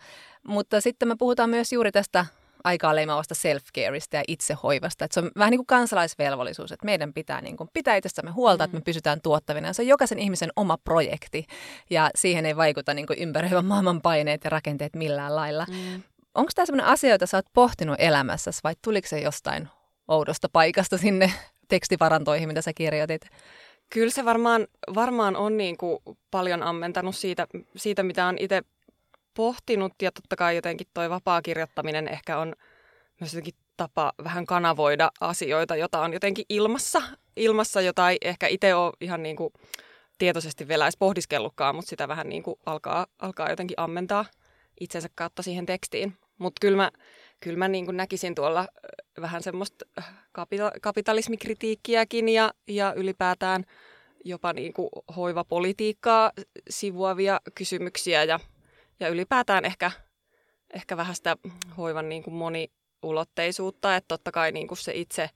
mutta 0.46 0.80
sitten 0.80 1.08
me 1.08 1.14
puhutaan 1.18 1.50
myös 1.50 1.72
juuri 1.72 1.92
tästä 1.92 2.26
aikaa 2.64 2.96
leimaavasta 2.96 3.34
self-careista 3.34 4.16
ja 4.16 4.22
itsehoivasta. 4.28 5.04
Että 5.04 5.14
se 5.14 5.20
on 5.20 5.30
vähän 5.38 5.50
niin 5.50 5.58
kuin 5.58 5.66
kansalaisvelvollisuus, 5.66 6.72
että 6.72 6.84
meidän 6.84 7.12
pitää 7.12 7.40
niin 7.40 7.56
kuin 7.56 7.70
pitää 7.72 7.96
itsestämme 7.96 8.30
huolta, 8.30 8.62
mm. 8.62 8.64
että 8.64 8.74
me 8.74 8.80
mm. 8.80 8.84
pysytään 8.84 9.20
tuottavina. 9.20 9.72
Se 9.72 9.82
on 9.82 9.88
jokaisen 9.88 10.18
ihmisen 10.18 10.50
oma 10.56 10.78
projekti 10.78 11.46
ja 11.90 12.10
siihen 12.14 12.46
ei 12.46 12.56
vaikuta 12.56 12.94
niin 12.94 13.06
kuin 13.06 13.18
ympäröivän 13.18 13.64
maailman 13.64 14.02
paineet 14.02 14.44
ja 14.44 14.50
rakenteet 14.50 14.96
millään 14.96 15.36
lailla. 15.36 15.66
Mm. 15.68 16.02
Onko 16.34 16.50
tämä 16.54 16.66
sellainen 16.66 16.92
asia, 16.92 17.10
jota 17.10 17.26
sä 17.26 17.36
oot 17.36 17.46
pohtinut 17.52 17.96
elämässäsi 17.98 18.60
vai 18.64 18.74
tuliko 18.84 19.08
se 19.08 19.20
jostain 19.20 19.68
oudosta 20.08 20.48
paikasta 20.52 20.98
sinne 20.98 21.32
tekstivarantoihin, 21.68 22.48
mitä 22.48 22.62
sä 22.62 22.72
kirjoitit? 22.72 23.22
Kyllä 23.90 24.10
se 24.10 24.24
varmaan, 24.24 24.66
varmaan 24.94 25.36
on 25.36 25.56
niin 25.56 25.76
kuin 25.76 25.98
paljon 26.30 26.62
ammentanut 26.62 27.16
siitä, 27.16 27.46
siitä, 27.76 28.02
mitä 28.02 28.26
on 28.26 28.38
itse 28.38 28.62
pohtinut 29.38 29.92
ja 30.02 30.12
totta 30.12 30.36
kai 30.36 30.56
jotenkin 30.56 30.86
toi 30.94 31.10
vapaa 31.10 31.42
kirjoittaminen 31.42 32.08
ehkä 32.08 32.38
on 32.38 32.54
myös 33.20 33.32
jotenkin 33.32 33.54
tapa 33.76 34.12
vähän 34.24 34.46
kanavoida 34.46 35.10
asioita, 35.20 35.76
jota 35.76 36.00
on 36.00 36.12
jotenkin 36.12 36.44
ilmassa, 36.48 37.02
ilmassa 37.36 37.80
jota 37.80 38.10
ei 38.10 38.18
ehkä 38.20 38.46
itse 38.46 38.74
ole 38.74 38.92
ihan 39.00 39.22
niin 39.22 39.36
kuin 39.36 39.52
tietoisesti 40.18 40.68
vielä 40.68 40.84
edes 40.84 40.96
pohdiskellutkaan, 40.96 41.74
mutta 41.74 41.88
sitä 41.88 42.08
vähän 42.08 42.28
niin 42.28 42.42
kuin 42.42 42.56
alkaa, 42.66 43.06
alkaa 43.18 43.50
jotenkin 43.50 43.80
ammentaa 43.80 44.24
itsensä 44.80 45.08
kautta 45.14 45.42
siihen 45.42 45.66
tekstiin. 45.66 46.16
Mutta 46.38 46.60
kyllä 46.60 46.76
mä, 46.76 46.90
kyllä 47.40 47.58
mä 47.58 47.68
niin 47.68 47.84
kuin 47.84 47.96
näkisin 47.96 48.34
tuolla 48.34 48.66
vähän 49.20 49.42
semmoista 49.42 49.84
kapita- 50.32 50.80
kapitalismikritiikkiäkin 50.82 52.28
ja, 52.28 52.52
ja 52.68 52.92
ylipäätään 52.96 53.64
jopa 54.24 54.52
niin 54.52 54.72
kuin 54.72 54.88
hoivapolitiikkaa 55.16 56.32
sivuavia 56.70 57.40
kysymyksiä 57.54 58.24
ja 58.24 58.40
ja 59.00 59.08
ylipäätään 59.08 59.64
ehkä, 59.64 59.90
ehkä 60.74 60.96
vähän 60.96 61.16
sitä 61.16 61.36
hoivan 61.76 62.08
niin 62.08 62.22
kuin 62.22 62.34
moniulotteisuutta, 62.34 63.96
että 63.96 64.08
totta 64.08 64.32
kai 64.32 64.52
niin 64.52 64.68
kuin 64.68 64.78
se 64.78 64.92
itse, 64.94 65.30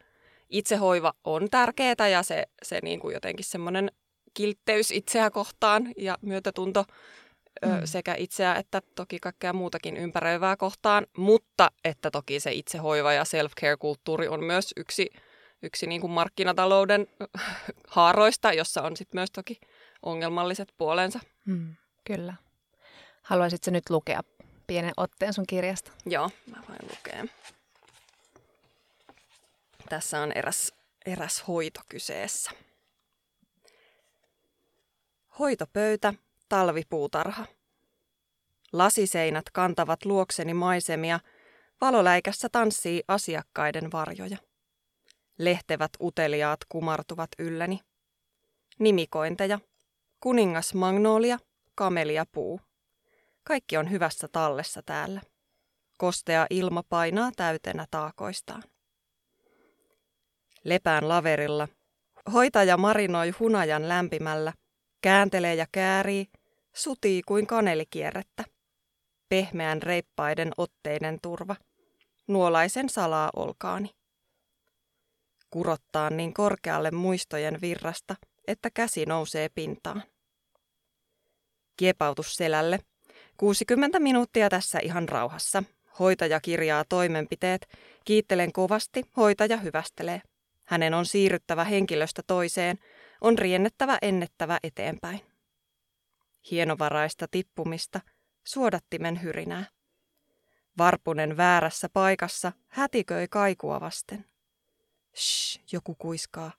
itsehoiva 0.50 1.12
on 1.24 1.50
tärkeää 1.50 2.08
ja 2.12 2.22
se, 2.22 2.46
se 2.62 2.78
niin 2.82 3.00
kuin 3.00 3.14
jotenkin 3.14 3.44
semmoinen 3.44 3.90
kiltteys 4.34 4.90
itseä 4.90 5.30
kohtaan 5.30 5.92
ja 5.96 6.18
myötätunto 6.22 6.84
mm. 7.66 7.80
sekä 7.84 8.14
itseä 8.18 8.54
että 8.54 8.82
toki 8.94 9.18
kaikkea 9.18 9.52
muutakin 9.52 9.96
ympäröivää 9.96 10.56
kohtaan, 10.56 11.06
mutta 11.16 11.70
että 11.84 12.10
toki 12.10 12.40
se 12.40 12.52
itsehoiva 12.52 13.12
ja 13.12 13.24
self-care-kulttuuri 13.24 14.28
on 14.28 14.44
myös 14.44 14.72
yksi, 14.76 15.10
yksi 15.62 15.86
niin 15.86 16.00
kuin 16.00 16.10
markkinatalouden 16.10 17.06
haaroista, 17.88 18.52
jossa 18.52 18.82
on 18.82 18.96
sitten 18.96 19.18
myös 19.18 19.30
toki 19.30 19.60
ongelmalliset 20.02 20.68
puolensa. 20.78 21.20
Mm, 21.44 21.74
kyllä. 22.04 22.34
Haluaisitko 23.22 23.70
nyt 23.70 23.90
lukea 23.90 24.20
pienen 24.66 24.92
otteen 24.96 25.32
sun 25.32 25.46
kirjasta? 25.46 25.92
Joo, 26.06 26.30
mä 26.50 26.62
voin 26.68 26.90
lukea. 26.90 27.24
Tässä 29.88 30.20
on 30.20 30.32
eräs, 30.32 30.72
eräs 31.06 31.44
hoito 31.48 31.80
kyseessä. 31.88 32.50
Hoitopöytä, 35.38 36.14
talvipuutarha. 36.48 37.46
Lasiseinät 38.72 39.50
kantavat 39.52 40.04
luokseni 40.04 40.54
maisemia, 40.54 41.20
valoläikässä 41.80 42.48
tanssii 42.48 43.02
asiakkaiden 43.08 43.92
varjoja. 43.92 44.36
Lehtevät 45.38 45.90
uteliaat 46.00 46.60
kumartuvat 46.68 47.30
ylläni. 47.38 47.80
Nimikointeja. 48.78 49.58
Kuningas 50.20 50.74
Magnolia, 50.74 51.38
kamelia 51.74 52.26
puu. 52.32 52.60
Kaikki 53.44 53.76
on 53.76 53.90
hyvässä 53.90 54.28
tallessa 54.28 54.82
täällä. 54.82 55.20
Kostea 55.98 56.46
ilma 56.50 56.82
painaa 56.88 57.30
täytenä 57.36 57.86
taakoistaan. 57.90 58.62
Lepään 60.64 61.08
laverilla. 61.08 61.68
Hoitaja 62.32 62.76
marinoi 62.76 63.30
hunajan 63.30 63.88
lämpimällä. 63.88 64.52
Kääntelee 65.02 65.54
ja 65.54 65.66
käärii, 65.72 66.26
sutii 66.74 67.22
kuin 67.22 67.46
kanelikierrettä. 67.46 68.44
Pehmeän 69.28 69.82
reippaiden 69.82 70.52
otteiden 70.56 71.18
turva. 71.22 71.56
Nuolaisen 72.28 72.88
salaa 72.88 73.30
olkaani. 73.36 73.90
Kurottaa 75.50 76.10
niin 76.10 76.34
korkealle 76.34 76.90
muistojen 76.90 77.60
virrasta, 77.60 78.16
että 78.46 78.70
käsi 78.74 79.06
nousee 79.06 79.48
pintaan. 79.48 80.02
Kiepautus 81.76 82.34
selälle– 82.34 82.78
60 83.42 83.98
minuuttia 83.98 84.50
tässä 84.50 84.78
ihan 84.82 85.08
rauhassa. 85.08 85.62
Hoitaja 85.98 86.40
kirjaa 86.40 86.84
toimenpiteet. 86.88 87.68
Kiittelen 88.04 88.52
kovasti, 88.52 89.02
hoitaja 89.16 89.56
hyvästelee. 89.56 90.22
Hänen 90.64 90.94
on 90.94 91.06
siirryttävä 91.06 91.64
henkilöstä 91.64 92.22
toiseen, 92.26 92.78
on 93.20 93.38
riennettävä 93.38 93.98
ennettävä 94.02 94.58
eteenpäin. 94.62 95.20
Hienovaraista 96.50 97.26
tippumista, 97.30 98.00
suodattimen 98.44 99.22
hyrinää. 99.22 99.64
Varpunen 100.78 101.36
väärässä 101.36 101.88
paikassa 101.92 102.52
hätiköi 102.68 103.28
kaikua 103.28 103.80
vasten. 103.80 104.24
Shh, 105.16 105.60
joku 105.72 105.94
kuiskaa, 105.94 106.52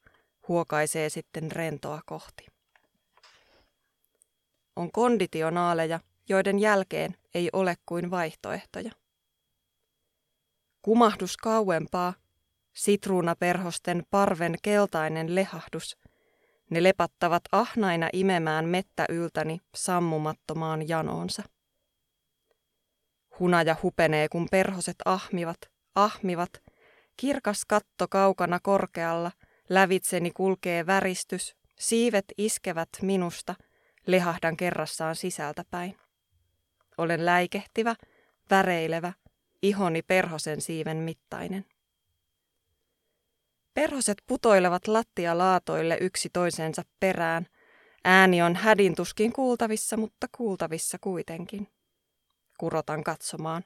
huokaisee 0.48 1.10
sitten 1.10 1.52
rentoa 1.52 2.02
kohti. 2.06 2.46
On 4.76 4.92
konditionaaleja, 4.92 6.00
joiden 6.30 6.60
jälkeen 6.60 7.16
ei 7.34 7.50
ole 7.54 7.76
kuin 7.86 8.12
vaihtoehtoja. 8.12 8.92
Kumahdus 10.82 11.38
kauempaa, 11.38 12.14
sitruunaperhosten 12.74 14.04
parven 14.12 14.56
keltainen 14.62 15.36
lehahdus, 15.36 15.98
ne 16.70 16.84
lepattavat 16.84 17.44
ahnaina 17.52 18.10
imemään 18.14 18.66
mettä 18.66 19.06
yltäni 19.10 19.62
sammumattomaan 19.76 20.88
janoonsa. 20.88 21.44
Hunaja 23.40 23.76
hupenee, 23.84 24.30
kun 24.30 24.48
perhoset 24.52 24.96
ahmivat, 25.06 25.58
ahmivat, 25.96 26.52
kirkas 27.18 27.66
katto 27.68 28.08
kaukana 28.08 28.60
korkealla, 28.64 29.32
lävitseni 29.70 30.32
kulkee 30.32 30.86
väristys, 30.86 31.56
siivet 31.80 32.26
iskevät 32.38 32.90
minusta, 33.02 33.56
lehahdan 34.08 34.58
kerrassaan 34.58 35.16
sisältäpäin. 35.16 35.98
Olen 36.98 37.26
läikehtivä, 37.26 37.96
väreilevä, 38.50 39.14
ihoni 39.62 40.02
perhosen 40.02 40.62
siiven 40.62 40.98
mittainen. 40.98 41.66
Perhoset 43.74 44.18
putoilevat 44.28 44.88
lattialaatoille 44.88 45.98
yksi 46.02 46.30
toisensa 46.34 46.82
perään. 47.00 47.48
Ääni 48.06 48.42
on 48.42 48.56
hädintuskin 48.56 49.34
kuultavissa, 49.34 49.98
mutta 49.98 50.28
kuultavissa 50.38 50.98
kuitenkin. 51.02 51.68
Kurotan 52.58 53.04
katsomaan. 53.04 53.64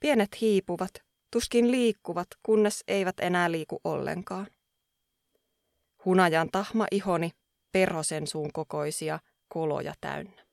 Pienet 0.00 0.40
hiipuvat, 0.40 0.90
tuskin 1.30 1.70
liikkuvat, 1.70 2.28
kunnes 2.42 2.84
eivät 2.88 3.20
enää 3.20 3.52
liiku 3.52 3.80
ollenkaan. 3.84 4.46
Hunajan 6.04 6.48
tahma 6.52 6.86
ihoni, 6.90 7.30
perhosen 7.72 8.26
suun 8.26 8.52
kokoisia, 8.52 9.18
koloja 9.48 9.94
täynnä. 10.00 10.45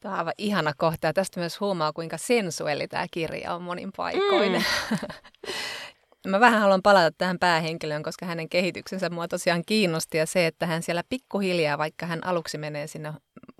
Tämä 0.00 0.14
on 0.14 0.18
aivan 0.18 0.32
ihana 0.38 0.72
kohta 0.76 1.06
ja 1.06 1.12
tästä 1.12 1.40
myös 1.40 1.60
huomaa, 1.60 1.92
kuinka 1.92 2.18
sensuelli 2.18 2.88
tämä 2.88 3.06
kirja 3.10 3.54
on 3.54 3.62
monin 3.62 3.90
paikoin. 3.96 4.52
Mm. 4.52 4.98
Mä 6.28 6.40
vähän 6.40 6.60
haluan 6.60 6.82
palata 6.82 7.10
tähän 7.18 7.38
päähenkilöön, 7.38 8.02
koska 8.02 8.26
hänen 8.26 8.48
kehityksensä 8.48 9.10
mua 9.10 9.28
tosiaan 9.28 9.62
kiinnosti 9.66 10.18
ja 10.18 10.26
se, 10.26 10.46
että 10.46 10.66
hän 10.66 10.82
siellä 10.82 11.02
pikkuhiljaa, 11.08 11.78
vaikka 11.78 12.06
hän 12.06 12.26
aluksi 12.26 12.58
menee 12.58 12.86
sinne 12.86 13.12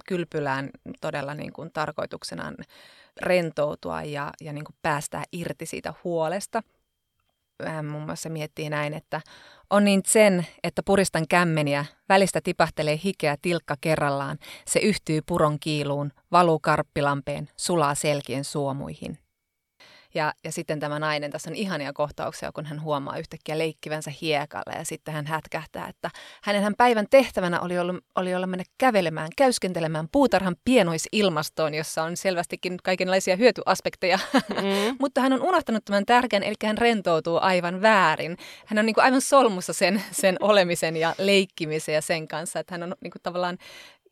kylpylään 0.06 0.70
todella 1.00 1.34
niin 1.34 1.52
kuin 1.52 1.70
tarkoituksenaan 1.72 2.54
rentoutua 3.22 4.02
ja, 4.02 4.32
ja 4.40 4.52
niin 4.52 4.64
kuin 4.64 4.76
päästää 4.82 5.24
irti 5.32 5.66
siitä 5.66 5.94
huolesta. 6.04 6.62
Hän 7.66 7.86
muun 7.86 8.04
muassa 8.04 8.28
miettii 8.28 8.70
näin, 8.70 8.94
että 8.94 9.20
on 9.70 9.84
niin 9.84 10.02
sen, 10.06 10.46
että 10.64 10.82
puristan 10.82 11.28
kämmeniä, 11.28 11.84
välistä 12.08 12.40
tipahtelee 12.40 13.00
hikeä 13.04 13.36
tilkka 13.42 13.74
kerrallaan, 13.80 14.38
se 14.66 14.80
yhtyy 14.80 15.20
puron 15.26 15.60
kiiluun, 15.60 16.12
valuu 16.32 16.58
karppilampeen, 16.58 17.48
sulaa 17.56 17.94
selkien 17.94 18.44
suomuihin. 18.44 19.18
Ja, 20.14 20.34
ja 20.44 20.52
sitten 20.52 20.80
tämä 20.80 20.98
nainen, 20.98 21.30
tässä 21.30 21.50
on 21.50 21.56
ihania 21.56 21.92
kohtauksia, 21.92 22.52
kun 22.52 22.66
hän 22.66 22.82
huomaa 22.82 23.18
yhtäkkiä 23.18 23.58
leikkivänsä 23.58 24.12
hiekalla 24.20 24.78
ja 24.78 24.84
sitten 24.84 25.14
hän 25.14 25.26
hätkähtää, 25.26 25.88
että 25.88 26.10
hänen 26.42 26.62
hän 26.62 26.74
päivän 26.76 27.06
tehtävänä 27.10 27.60
oli, 27.60 27.78
ollut, 27.78 28.04
oli 28.14 28.34
olla 28.34 28.46
mennä 28.46 28.64
kävelemään, 28.78 29.28
käyskentelemään 29.36 30.08
puutarhan 30.12 30.56
pienoisilmastoon, 30.64 31.74
jossa 31.74 32.02
on 32.02 32.16
selvästikin 32.16 32.76
kaikenlaisia 32.82 33.36
hyötyaspekteja. 33.36 34.18
Mm. 34.34 34.96
Mutta 35.00 35.20
hän 35.20 35.32
on 35.32 35.42
unohtanut 35.42 35.84
tämän 35.84 36.06
tärkeän, 36.06 36.42
eli 36.42 36.54
hän 36.64 36.78
rentoutuu 36.78 37.38
aivan 37.42 37.82
väärin. 37.82 38.36
Hän 38.66 38.78
on 38.78 38.86
niin 38.86 38.94
kuin 38.94 39.04
aivan 39.04 39.20
solmussa 39.20 39.72
sen, 39.72 40.02
sen 40.10 40.36
olemisen 40.40 40.96
ja 40.96 41.14
leikkimisen 41.18 41.94
ja 41.94 42.02
sen 42.02 42.28
kanssa, 42.28 42.60
että 42.60 42.74
hän 42.74 42.82
on 42.82 42.94
niin 43.00 43.10
kuin 43.10 43.22
tavallaan 43.22 43.58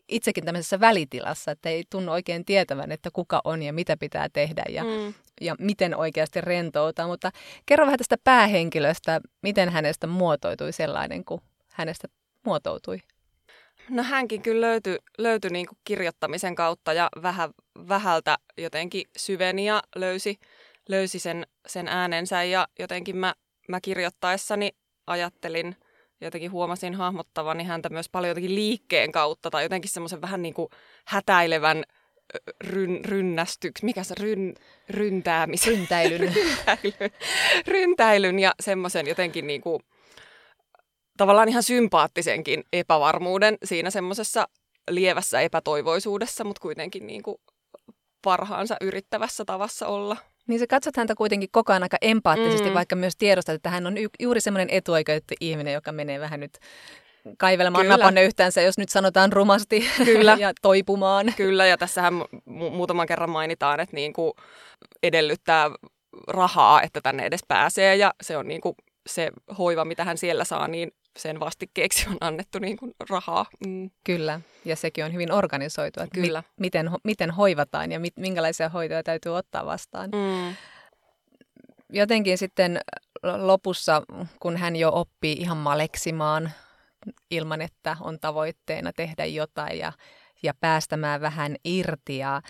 itsekin 0.08 0.44
tämmöisessä 0.44 0.80
välitilassa, 0.80 1.50
että 1.50 1.68
ei 1.68 1.84
tunnu 1.90 2.12
oikein 2.12 2.44
tietävän, 2.44 2.92
että 2.92 3.10
kuka 3.12 3.40
on 3.44 3.62
ja 3.62 3.72
mitä 3.72 3.96
pitää 3.96 4.28
tehdä 4.32 4.64
ja, 4.68 4.84
mm. 4.84 5.14
ja 5.40 5.54
miten 5.58 5.96
oikeasti 5.96 6.40
rentoutaa. 6.40 7.06
Mutta 7.06 7.30
kerro 7.66 7.86
vähän 7.86 7.98
tästä 7.98 8.16
päähenkilöstä, 8.24 9.20
miten 9.42 9.68
hänestä 9.68 10.06
muotoutui 10.06 10.72
sellainen 10.72 11.24
kuin 11.24 11.40
hänestä 11.68 12.08
muotoutui. 12.44 12.98
No 13.88 14.02
hänkin 14.02 14.42
kyllä 14.42 14.66
löytyi, 14.66 14.98
löytyi 15.18 15.50
niin 15.50 15.66
kuin 15.66 15.78
kirjoittamisen 15.84 16.54
kautta 16.54 16.92
ja 16.92 17.08
vähän, 17.22 17.50
vähältä 17.88 18.36
jotenkin 18.58 19.04
syveni 19.16 19.66
ja 19.66 19.82
löysi, 19.96 20.38
löysi 20.88 21.18
sen, 21.18 21.46
sen 21.66 21.88
äänensä 21.88 22.42
ja 22.42 22.68
jotenkin 22.78 23.16
mä, 23.16 23.34
mä 23.68 23.80
kirjoittaessani 23.80 24.70
ajattelin– 25.06 25.76
jotenkin 26.20 26.50
huomasin 26.50 26.94
hahmottavani 26.94 27.64
häntä 27.64 27.88
myös 27.88 28.08
paljon 28.08 28.30
jotenkin 28.30 28.54
liikkeen 28.54 29.12
kautta 29.12 29.50
tai 29.50 29.62
jotenkin 29.62 29.90
semmoisen 29.90 30.20
vähän 30.20 30.42
niin 30.42 30.54
kuin 30.54 30.68
hätäilevän 31.04 31.84
ryn, 32.60 33.04
rynnästyksi, 33.04 33.84
mikä 33.84 34.02
se 34.04 34.14
ryn, 34.20 34.54
ryntäämisen? 34.90 35.72
Ryntäilyn. 35.72 36.20
ryntäilyn. 36.34 37.10
ryntäilyn 37.66 38.38
ja 38.38 38.54
semmoisen 38.60 39.06
jotenkin 39.06 39.46
niin 39.46 39.60
kuin, 39.60 39.82
tavallaan 41.16 41.48
ihan 41.48 41.62
sympaattisenkin 41.62 42.64
epävarmuuden 42.72 43.58
siinä 43.64 43.90
semmoisessa 43.90 44.48
lievässä 44.90 45.40
epätoivoisuudessa, 45.40 46.44
mutta 46.44 46.60
kuitenkin 46.60 47.06
niin 47.06 47.22
kuin 47.22 47.36
parhaansa 48.24 48.76
yrittävässä 48.80 49.44
tavassa 49.44 49.86
olla. 49.86 50.16
Niin 50.48 50.60
sä 50.60 50.66
katsot 50.66 50.96
häntä 50.96 51.14
kuitenkin 51.14 51.48
koko 51.52 51.72
ajan 51.72 51.82
aika 51.82 51.96
empaattisesti, 52.00 52.68
mm. 52.68 52.74
vaikka 52.74 52.96
myös 52.96 53.16
tiedostat, 53.16 53.54
että 53.54 53.70
hän 53.70 53.86
on 53.86 53.98
y- 53.98 54.08
juuri 54.20 54.40
semmoinen 54.40 54.70
etuoikeutettu 54.70 55.34
ihminen, 55.40 55.74
joka 55.74 55.92
menee 55.92 56.20
vähän 56.20 56.40
nyt 56.40 56.58
kaivelemaan 57.38 57.84
Kyllä. 57.84 57.96
napanne 57.96 58.24
yhtäänsä, 58.24 58.62
jos 58.62 58.78
nyt 58.78 58.88
sanotaan 58.88 59.32
rumasti 59.32 59.84
Kyllä. 60.04 60.36
ja 60.40 60.52
toipumaan. 60.62 61.32
Kyllä, 61.36 61.66
ja 61.66 61.78
tässähän 61.78 62.14
mu- 62.30 62.70
muutaman 62.70 63.06
kerran 63.06 63.30
mainitaan, 63.30 63.80
että 63.80 63.96
niin 63.96 64.12
kuin 64.12 64.32
edellyttää 65.02 65.70
rahaa, 66.28 66.82
että 66.82 67.00
tänne 67.00 67.26
edes 67.26 67.40
pääsee, 67.48 67.96
ja 67.96 68.14
se 68.22 68.36
on 68.36 68.48
niin 68.48 68.60
kuin 68.60 68.74
se 69.06 69.30
hoiva, 69.58 69.84
mitä 69.84 70.04
hän 70.04 70.18
siellä 70.18 70.44
saa, 70.44 70.68
niin 70.68 70.92
sen 71.18 71.40
vastikkeeksi 71.40 72.06
on 72.10 72.16
annettu 72.20 72.58
niin 72.58 72.76
kuin 72.76 72.94
rahaa. 73.10 73.46
Mm. 73.66 73.90
Kyllä, 74.04 74.40
ja 74.64 74.76
sekin 74.76 75.04
on 75.04 75.12
hyvin 75.12 75.32
organisoitu, 75.32 76.00
että 76.00 76.20
Kyllä. 76.20 76.42
Mi- 76.46 76.54
miten, 76.60 76.90
miten 77.04 77.30
hoivataan 77.30 77.92
ja 77.92 78.00
mit, 78.00 78.16
minkälaisia 78.16 78.68
hoitoja 78.68 79.02
täytyy 79.02 79.36
ottaa 79.36 79.66
vastaan. 79.66 80.10
Mm. 80.10 80.54
Jotenkin 81.92 82.38
sitten 82.38 82.80
lopussa, 83.22 84.02
kun 84.40 84.56
hän 84.56 84.76
jo 84.76 84.90
oppii 84.92 85.32
ihan 85.32 85.56
maleksimaan 85.56 86.50
ilman, 87.30 87.62
että 87.62 87.96
on 88.00 88.20
tavoitteena 88.20 88.92
tehdä 88.92 89.24
jotain 89.24 89.78
ja, 89.78 89.92
ja 90.42 90.54
päästämään 90.60 91.20
vähän 91.20 91.56
irti 91.64 92.18
ja 92.18 92.42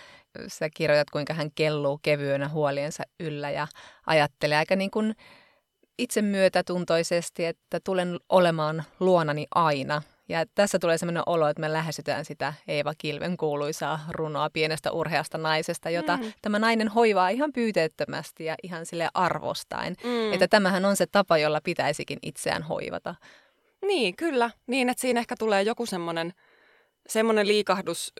sä 0.47 0.69
kirjoitat, 0.69 1.09
kuinka 1.09 1.33
hän 1.33 1.51
kelluu 1.55 1.99
kevyenä 2.01 2.49
huoliensa 2.49 3.03
yllä 3.19 3.51
ja 3.51 3.67
ajattelee 4.05 4.57
aika 4.57 4.75
niin 4.75 4.91
kuin 4.91 5.15
itsemyötätuntoisesti, 5.99 7.45
että 7.45 7.79
tulen 7.83 8.19
olemaan 8.29 8.83
luonani 8.99 9.47
aina. 9.55 10.01
Ja 10.29 10.45
tässä 10.55 10.79
tulee 10.79 10.97
sellainen 10.97 11.23
olo, 11.25 11.47
että 11.47 11.61
me 11.61 11.73
lähestytään 11.73 12.25
sitä 12.25 12.53
Eeva 12.67 12.93
Kilven 12.97 13.37
kuuluisaa 13.37 13.99
runoa 14.09 14.49
pienestä 14.49 14.91
urheasta 14.91 15.37
naisesta, 15.37 15.89
jota 15.89 16.17
mm. 16.17 16.33
tämä 16.41 16.59
nainen 16.59 16.87
hoivaa 16.87 17.29
ihan 17.29 17.53
pyyteettömästi 17.53 18.45
ja 18.45 18.55
ihan 18.63 18.85
sille 18.85 19.09
arvostaen. 19.13 19.95
Mm. 20.03 20.33
Että 20.33 20.47
tämähän 20.47 20.85
on 20.85 20.95
se 20.95 21.05
tapa, 21.11 21.37
jolla 21.37 21.61
pitäisikin 21.63 22.19
itseään 22.21 22.63
hoivata. 22.63 23.15
Niin, 23.81 24.15
kyllä. 24.15 24.51
Niin, 24.67 24.89
että 24.89 25.01
siinä 25.01 25.19
ehkä 25.19 25.35
tulee 25.39 25.61
joku 25.61 25.85
semmoinen 25.85 26.33
semmoinen 27.09 27.47
liikahdus 27.47 28.13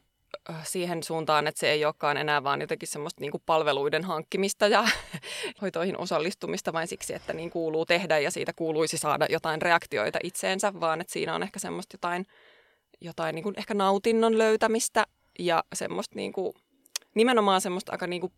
siihen 0.63 1.03
suuntaan, 1.03 1.47
että 1.47 1.59
se 1.59 1.71
ei 1.71 1.85
olekaan 1.85 2.17
enää 2.17 2.43
vaan 2.43 2.61
jotenkin 2.61 2.87
semmoista 2.87 3.21
niin 3.21 3.31
palveluiden 3.45 4.03
hankkimista 4.03 4.67
ja 4.67 4.87
hoitoihin 5.61 5.97
osallistumista 5.97 6.73
vain 6.73 6.87
siksi, 6.87 7.13
että 7.13 7.33
niin 7.33 7.49
kuuluu 7.49 7.85
tehdä 7.85 8.19
ja 8.19 8.31
siitä 8.31 8.53
kuuluisi 8.53 8.97
saada 8.97 9.25
jotain 9.29 9.61
reaktioita 9.61 10.19
itseensä, 10.23 10.73
vaan 10.79 11.01
että 11.01 11.13
siinä 11.13 11.35
on 11.35 11.43
ehkä 11.43 11.59
semmoista 11.59 11.93
jotain, 11.93 12.25
jotain 13.01 13.35
niin 13.35 13.53
ehkä 13.57 13.73
nautinnon 13.73 14.37
löytämistä 14.37 15.07
ja 15.39 15.63
semmoista 15.75 16.15
niin 16.15 16.33
kuin, 16.33 16.53
nimenomaan 17.15 17.61
semmoista 17.61 17.91
aika 17.91 18.07
niin 18.07 18.21
kuin 18.21 18.33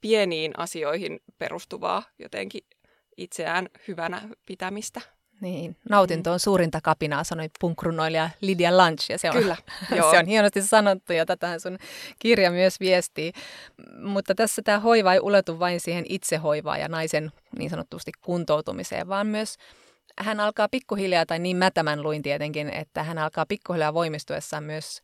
pieniin 0.00 0.52
asioihin 0.56 1.20
perustuvaa 1.38 2.02
jotenkin 2.18 2.62
itseään 3.16 3.68
hyvänä 3.88 4.28
pitämistä. 4.46 5.00
Niin, 5.40 5.76
nautinto 5.90 6.32
on 6.32 6.40
suurinta 6.40 6.80
kapinaa, 6.82 7.24
sanoi 7.24 7.48
punkrunoilija 7.60 8.30
Lydia 8.40 8.76
Lunch, 8.76 9.10
ja 9.10 9.18
se 9.18 9.30
on, 9.30 9.36
Kyllä, 9.36 9.56
joo. 9.96 10.10
se 10.10 10.18
on 10.18 10.26
hienosti 10.26 10.62
sanottu, 10.62 11.12
ja 11.12 11.26
tätähän 11.26 11.60
sun 11.60 11.78
kirja 12.18 12.50
myös 12.50 12.80
viestii. 12.80 13.32
Mutta 14.02 14.34
tässä 14.34 14.62
tämä 14.62 14.78
hoiva 14.78 15.12
ei 15.12 15.20
uletu 15.20 15.58
vain 15.58 15.80
siihen 15.80 16.04
itsehoivaan 16.08 16.80
ja 16.80 16.88
naisen 16.88 17.32
niin 17.58 17.70
sanotusti 17.70 18.12
kuntoutumiseen, 18.22 19.08
vaan 19.08 19.26
myös 19.26 19.56
hän 20.18 20.40
alkaa 20.40 20.68
pikkuhiljaa, 20.68 21.26
tai 21.26 21.38
niin 21.38 21.56
mä 21.56 21.70
tämän 21.70 22.02
luin 22.02 22.22
tietenkin, 22.22 22.70
että 22.70 23.02
hän 23.02 23.18
alkaa 23.18 23.46
pikkuhiljaa 23.46 23.94
voimistuessaan 23.94 24.64
myös 24.64 25.00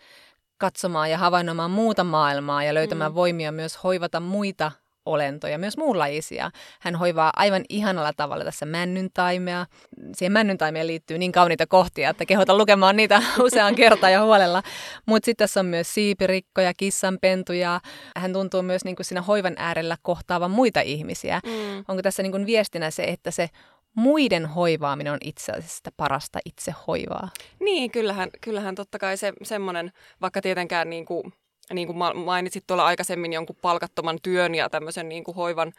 katsomaan 0.58 1.10
ja 1.10 1.18
havainnoimaan 1.18 1.70
muuta 1.70 2.04
maailmaa 2.04 2.64
ja 2.64 2.74
löytämään 2.74 3.12
mm. 3.12 3.14
voimia 3.14 3.52
myös 3.52 3.82
hoivata 3.84 4.20
muita 4.20 4.72
olentoja, 5.06 5.58
myös 5.58 5.76
muunlajisia. 5.76 6.50
Hän 6.80 6.96
hoivaa 6.96 7.32
aivan 7.36 7.64
ihanalla 7.68 8.12
tavalla 8.16 8.44
tässä 8.44 8.66
männyntaimea. 8.66 9.66
Siihen 10.16 10.32
männyntaimeen 10.32 10.86
liittyy 10.86 11.18
niin 11.18 11.32
kauniita 11.32 11.66
kohtia, 11.66 12.10
että 12.10 12.26
kehotan 12.26 12.58
lukemaan 12.58 12.96
niitä 12.96 13.22
useaan 13.46 13.74
kertaan 13.74 14.12
ja 14.12 14.24
huolella. 14.24 14.62
Mutta 15.06 15.26
sitten 15.26 15.44
tässä 15.44 15.60
on 15.60 15.66
myös 15.66 15.94
siipirikkoja, 15.94 16.74
kissanpentuja. 16.74 17.80
Hän 18.16 18.32
tuntuu 18.32 18.62
myös 18.62 18.84
niin 18.84 18.96
kuin 18.96 19.06
siinä 19.06 19.22
hoivan 19.22 19.54
äärellä 19.56 19.96
kohtaavan 20.02 20.50
muita 20.50 20.80
ihmisiä. 20.80 21.40
Mm. 21.44 21.84
Onko 21.88 22.02
tässä 22.02 22.22
niin 22.22 22.32
kuin 22.32 22.46
viestinä 22.46 22.90
se, 22.90 23.02
että 23.04 23.30
se 23.30 23.48
muiden 23.94 24.46
hoivaaminen 24.46 25.12
on 25.12 25.18
itse 25.24 25.52
asiassa 25.52 25.76
sitä 25.76 25.90
parasta 25.96 26.38
itsehoivaa? 26.44 27.28
Niin, 27.60 27.90
kyllähän, 27.90 28.30
kyllähän 28.40 28.74
totta 28.74 28.98
kai 28.98 29.16
se 29.16 29.32
semmoinen, 29.42 29.92
vaikka 30.20 30.40
tietenkään 30.40 30.90
niin 30.90 31.04
kuin 31.04 31.32
niin 31.74 31.86
kuin 31.86 31.98
mainitsit 32.14 32.64
tuolla 32.66 32.86
aikaisemmin 32.86 33.32
jonkun 33.32 33.56
palkattoman 33.62 34.18
työn 34.22 34.54
ja 34.54 34.70
tämmöisen 34.70 35.08
niin 35.08 35.24
kuin 35.24 35.34
hoivan, 35.34 35.72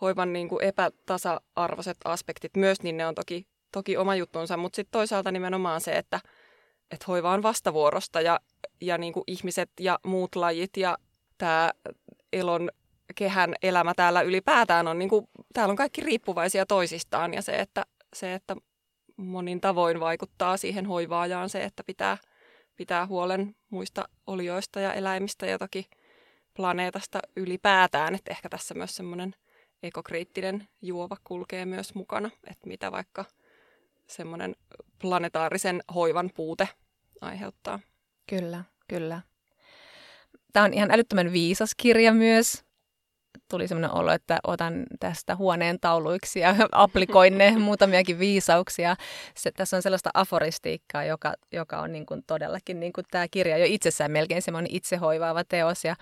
hoivan 0.00 0.32
niin 0.32 0.48
kuin 0.48 0.64
epätasa-arvoiset 0.64 1.96
aspektit 2.04 2.56
myös, 2.56 2.82
niin 2.82 2.96
ne 2.96 3.06
on 3.06 3.14
toki, 3.14 3.46
toki 3.72 3.96
oma 3.96 4.14
juttunsa, 4.14 4.56
mutta 4.56 4.76
sitten 4.76 4.92
toisaalta 4.92 5.32
nimenomaan 5.32 5.80
se, 5.80 5.92
että, 5.92 6.20
että 6.90 7.04
hoiva 7.08 7.32
on 7.32 7.42
vastavuorosta 7.42 8.20
ja, 8.20 8.40
ja 8.80 8.98
niin 8.98 9.12
kuin 9.12 9.24
ihmiset 9.26 9.70
ja 9.80 9.98
muut 10.06 10.36
lajit 10.36 10.76
ja 10.76 10.98
tämä 11.38 11.70
elon 12.32 12.70
kehän 13.14 13.54
elämä 13.62 13.94
täällä 13.96 14.22
ylipäätään 14.22 14.88
on, 14.88 14.98
niin 14.98 15.08
kuin, 15.08 15.28
täällä 15.52 15.72
on 15.72 15.76
kaikki 15.76 16.00
riippuvaisia 16.00 16.66
toisistaan 16.66 17.34
ja 17.34 17.42
se, 17.42 17.52
että, 17.52 17.86
se, 18.14 18.34
että 18.34 18.56
monin 19.16 19.60
tavoin 19.60 20.00
vaikuttaa 20.00 20.56
siihen 20.56 20.86
hoivaajaan 20.86 21.48
se, 21.48 21.64
että 21.64 21.84
pitää– 21.84 22.18
pitää 22.80 23.06
huolen 23.06 23.56
muista 23.70 24.08
olioista 24.26 24.80
ja 24.80 24.92
eläimistä 24.94 25.46
ja 25.46 25.58
toki 25.58 25.90
planeetasta 26.56 27.20
ylipäätään. 27.36 28.14
Että 28.14 28.30
ehkä 28.30 28.48
tässä 28.48 28.74
myös 28.74 28.96
semmoinen 28.96 29.34
ekokriittinen 29.82 30.68
juova 30.82 31.16
kulkee 31.24 31.66
myös 31.66 31.94
mukana, 31.94 32.30
että 32.50 32.68
mitä 32.68 32.92
vaikka 32.92 33.24
semmoinen 34.06 34.56
planetaarisen 35.00 35.82
hoivan 35.94 36.30
puute 36.34 36.68
aiheuttaa. 37.20 37.80
Kyllä, 38.26 38.64
kyllä. 38.88 39.20
Tämä 40.52 40.64
on 40.64 40.74
ihan 40.74 40.90
älyttömän 40.90 41.32
viisas 41.32 41.74
kirja 41.76 42.14
myös. 42.14 42.64
Tuli 43.50 43.68
sellainen 43.68 43.96
olo, 43.98 44.12
että 44.12 44.38
otan 44.44 44.86
tästä 45.00 45.36
huoneen 45.36 45.80
tauluiksi 45.80 46.40
ja 46.40 46.54
applikoin 46.72 47.38
ne 47.38 47.50
muutamiakin 47.58 48.18
viisauksia. 48.18 48.96
Se, 49.36 49.50
tässä 49.50 49.76
on 49.76 49.82
sellaista 49.82 50.10
aforistiikkaa, 50.14 51.04
joka, 51.04 51.34
joka 51.52 51.80
on 51.80 51.92
niin 51.92 52.06
kuin 52.06 52.22
todellakin 52.26 52.80
niin 52.80 52.92
kuin 52.92 53.04
tämä 53.10 53.26
kirja 53.30 53.58
jo 53.58 53.64
itsessään 53.68 54.10
melkein 54.10 54.42
semmoinen 54.42 54.74
itsehoivaava 54.74 55.44
teos. 55.44 55.84
Ja 55.84 55.96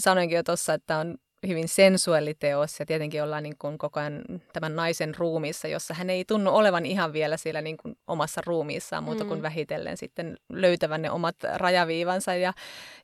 sanoinkin 0.00 0.36
jo 0.36 0.42
tuossa, 0.42 0.74
että 0.74 0.98
on 0.98 1.14
hyvin 1.48 1.68
sensuelliteos 1.68 2.80
ja 2.80 2.86
tietenkin 2.86 3.22
ollaan 3.22 3.42
niin 3.42 3.58
kuin 3.58 3.78
koko 3.78 4.00
ajan 4.00 4.22
tämän 4.52 4.76
naisen 4.76 5.14
ruumiissa, 5.14 5.68
jossa 5.68 5.94
hän 5.94 6.10
ei 6.10 6.24
tunnu 6.24 6.50
olevan 6.50 6.86
ihan 6.86 7.12
vielä 7.12 7.36
siellä 7.36 7.62
niin 7.62 7.76
kuin 7.76 7.98
omassa 8.06 8.40
ruumiissaan 8.46 9.04
muuta 9.04 9.24
kuin 9.24 9.38
mm. 9.38 9.42
vähitellen 9.42 9.96
sitten 9.96 10.36
löytävän 10.52 11.02
ne 11.02 11.10
omat 11.10 11.36
rajaviivansa. 11.54 12.34
Ja, 12.34 12.52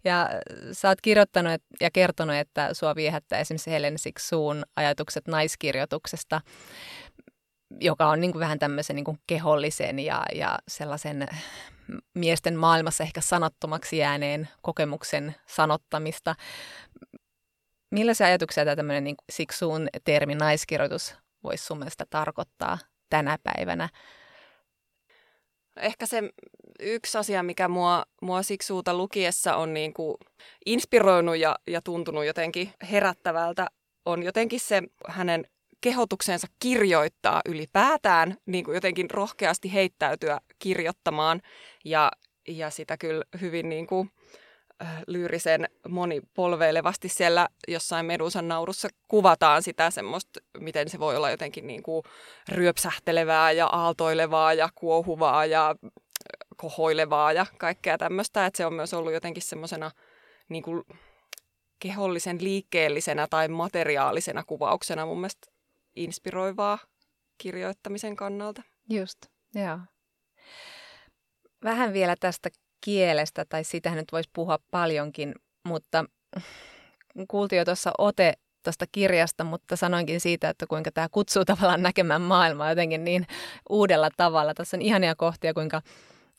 ja 0.04 0.28
sä 0.72 0.88
oot 0.88 1.00
kirjoittanut 1.00 1.62
ja 1.80 1.90
kertonut, 1.90 2.36
että 2.36 2.74
sua 2.74 2.94
viehättää 2.94 3.38
esimerkiksi 3.38 3.70
Helen 3.70 3.98
Siksuun 3.98 4.62
ajatukset 4.76 5.28
naiskirjoituksesta, 5.28 6.40
joka 7.80 8.08
on 8.08 8.20
niin 8.20 8.32
kuin 8.32 8.40
vähän 8.40 8.58
tämmöisen 8.58 8.96
niin 8.96 9.04
kuin 9.04 9.18
kehollisen 9.26 9.98
ja, 9.98 10.22
ja 10.34 10.58
sellaisen 10.68 11.28
miesten 12.14 12.56
maailmassa 12.56 13.04
ehkä 13.04 13.20
sanattomaksi 13.20 13.96
jääneen 13.96 14.48
kokemuksen 14.62 15.34
sanottamista. 15.46 16.34
Millaisia 17.90 18.26
ajatuksia 18.26 18.64
tämä 18.64 18.76
tämmöinen 18.76 19.04
niin 19.04 19.16
siksuun 19.30 19.88
termi 20.04 20.34
naiskirjoitus 20.34 21.14
voisi 21.42 21.64
sun 21.64 21.78
mielestä 21.78 22.04
tarkoittaa 22.10 22.78
tänä 23.10 23.38
päivänä? 23.42 23.88
Ehkä 25.76 26.06
se 26.06 26.22
yksi 26.80 27.18
asia, 27.18 27.42
mikä 27.42 27.68
mua, 27.68 28.04
mua 28.22 28.42
siksuuta 28.42 28.94
lukiessa 28.94 29.56
on 29.56 29.74
niin 29.74 29.94
kuin 29.94 30.16
inspiroinut 30.66 31.36
ja, 31.36 31.56
ja 31.66 31.82
tuntunut 31.82 32.26
jotenkin 32.26 32.72
herättävältä, 32.90 33.66
on 34.06 34.22
jotenkin 34.22 34.60
se 34.60 34.82
hänen 35.08 35.44
kehotuksensa 35.80 36.46
kirjoittaa 36.58 37.40
ylipäätään, 37.48 38.36
niin 38.46 38.64
kuin 38.64 38.74
jotenkin 38.74 39.10
rohkeasti 39.10 39.72
heittäytyä 39.72 40.40
kirjoittamaan 40.58 41.40
ja, 41.84 42.12
ja 42.48 42.70
sitä 42.70 42.96
kyllä 42.96 43.24
hyvin 43.40 43.68
niin 43.68 43.86
kuin, 43.86 44.10
lyyrisen 45.06 45.68
monipolveilevasti 45.88 47.08
siellä 47.08 47.48
jossain 47.68 48.06
Medusan 48.06 48.48
naurussa 48.48 48.88
kuvataan 49.08 49.62
sitä 49.62 49.90
semmoista, 49.90 50.40
miten 50.58 50.88
se 50.88 50.98
voi 50.98 51.16
olla 51.16 51.30
jotenkin 51.30 51.66
niin 51.66 51.82
kuin 51.82 52.02
ryöpsähtelevää 52.48 53.52
ja 53.52 53.66
aaltoilevaa 53.66 54.54
ja 54.54 54.68
kuohuvaa 54.74 55.46
ja 55.46 55.68
äh, 55.70 55.90
kohoilevaa 56.56 57.32
ja 57.32 57.46
kaikkea 57.58 57.98
tämmöistä. 57.98 58.46
Että 58.46 58.56
se 58.56 58.66
on 58.66 58.74
myös 58.74 58.94
ollut 58.94 59.12
jotenkin 59.12 59.42
semmoisena 59.42 59.90
niin 60.48 60.62
kuin 60.62 60.84
kehollisen 61.78 62.44
liikkeellisenä 62.44 63.26
tai 63.30 63.48
materiaalisena 63.48 64.44
kuvauksena 64.44 65.06
mun 65.06 65.20
mielestä 65.20 65.50
inspiroivaa 65.96 66.78
kirjoittamisen 67.38 68.16
kannalta. 68.16 68.62
Just, 68.90 69.18
joo. 69.54 69.78
Vähän 71.64 71.92
vielä 71.92 72.16
tästä 72.20 72.50
kielestä, 72.80 73.44
tai 73.48 73.64
sitähän 73.64 73.98
nyt 73.98 74.12
voisi 74.12 74.30
puhua 74.32 74.58
paljonkin, 74.70 75.34
mutta 75.64 76.04
kuultiin 77.28 77.58
jo 77.58 77.64
tuossa 77.64 77.92
ote 77.98 78.32
tuosta 78.62 78.84
kirjasta, 78.92 79.44
mutta 79.44 79.76
sanoinkin 79.76 80.20
siitä, 80.20 80.48
että 80.48 80.66
kuinka 80.66 80.90
tämä 80.92 81.08
kutsuu 81.10 81.44
tavallaan 81.44 81.82
näkemään 81.82 82.22
maailmaa 82.22 82.68
jotenkin 82.68 83.04
niin 83.04 83.26
uudella 83.70 84.08
tavalla. 84.16 84.54
Tässä 84.54 84.76
on 84.76 84.82
ihania 84.82 85.14
kohtia, 85.14 85.54
kuinka, 85.54 85.82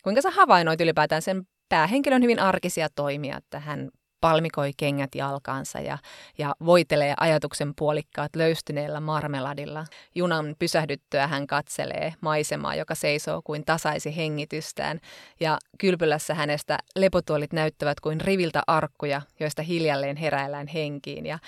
kuinka 0.03 0.21
sä 0.21 0.29
havainnoit 0.31 0.81
ylipäätään 0.81 1.21
sen 1.21 1.47
päähenkilön 1.69 2.23
hyvin 2.23 2.39
arkisia 2.39 2.87
toimia, 2.95 3.37
että 3.37 3.59
hän 3.59 3.89
palmikoi 4.21 4.71
kengät 4.77 5.15
jalkaansa 5.15 5.79
ja, 5.79 5.97
ja 6.37 6.55
voitelee 6.65 7.13
ajatuksen 7.17 7.73
puolikkaat 7.75 8.35
löystyneellä 8.35 8.99
marmeladilla. 8.99 9.85
Junan 10.15 10.55
pysähdyttyä 10.59 11.27
hän 11.27 11.47
katselee 11.47 12.13
maisemaa, 12.21 12.75
joka 12.75 12.95
seisoo 12.95 13.41
kuin 13.43 13.65
tasaisi 13.65 14.17
hengitystään, 14.17 14.99
ja 15.39 15.57
kylpylässä 15.77 16.33
hänestä 16.33 16.77
lepotuolit 16.95 17.53
näyttävät 17.53 17.99
kuin 17.99 18.21
riviltä 18.21 18.63
arkkuja, 18.67 19.21
joista 19.39 19.61
hiljalleen 19.61 20.17
heräillään 20.17 20.67
henkiin. 20.67 21.25
Ja 21.25 21.39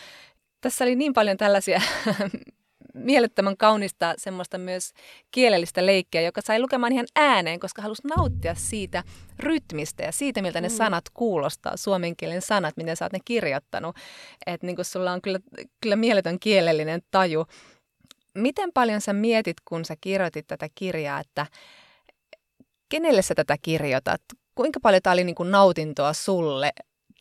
tässä 0.62 0.84
oli 0.84 0.96
niin 0.96 1.14
paljon 1.14 1.38
tällaisia 1.38 1.82
mielettömän 2.94 3.58
kaunista 3.58 4.14
semmoista 4.18 4.58
myös 4.58 4.94
kielellistä 5.32 5.86
leikkiä, 5.86 6.22
joka 6.22 6.42
sai 6.42 6.60
lukemaan 6.60 6.94
ihan 6.94 7.06
ääneen, 7.16 7.60
koska 7.60 7.82
halusi 7.82 8.08
nauttia 8.18 8.56
siitä 8.56 9.04
rytmistä 9.40 10.04
ja 10.04 10.12
siitä, 10.12 10.42
miltä 10.42 10.62
ne 10.62 10.68
mm. 10.68 10.76
sanat 10.76 11.04
kuulostaa, 11.14 11.78
suomen 11.78 12.16
kielen 12.16 12.42
sanat, 12.42 12.78
miten 12.78 12.98
sä 12.98 13.06
oot 13.06 13.14
ne 13.14 13.20
kirjoittanut. 13.26 13.96
Että 14.46 14.68
niin 14.68 14.78
sulla 14.82 15.12
on 15.12 15.22
kyllä, 15.22 15.40
kyllä 15.82 15.96
mieletön 15.96 16.40
kielellinen 16.40 17.02
taju. 17.12 17.46
Miten 18.36 18.70
paljon 18.74 19.02
sä 19.02 19.14
mietit, 19.14 19.58
kun 19.66 19.86
sä 19.86 19.96
kirjoitit 20.02 20.48
tätä 20.48 20.68
kirjaa, 20.76 21.20
että 21.20 21.46
kenelle 22.90 23.22
sä 23.22 23.36
tätä 23.36 23.58
kirjoitat? 23.62 24.22
Kuinka 24.56 24.80
paljon 24.80 25.02
tämä 25.02 25.14
oli 25.14 25.24
niin 25.24 25.36
kuin 25.36 25.52
nautintoa 25.52 26.14
sulle 26.14 26.72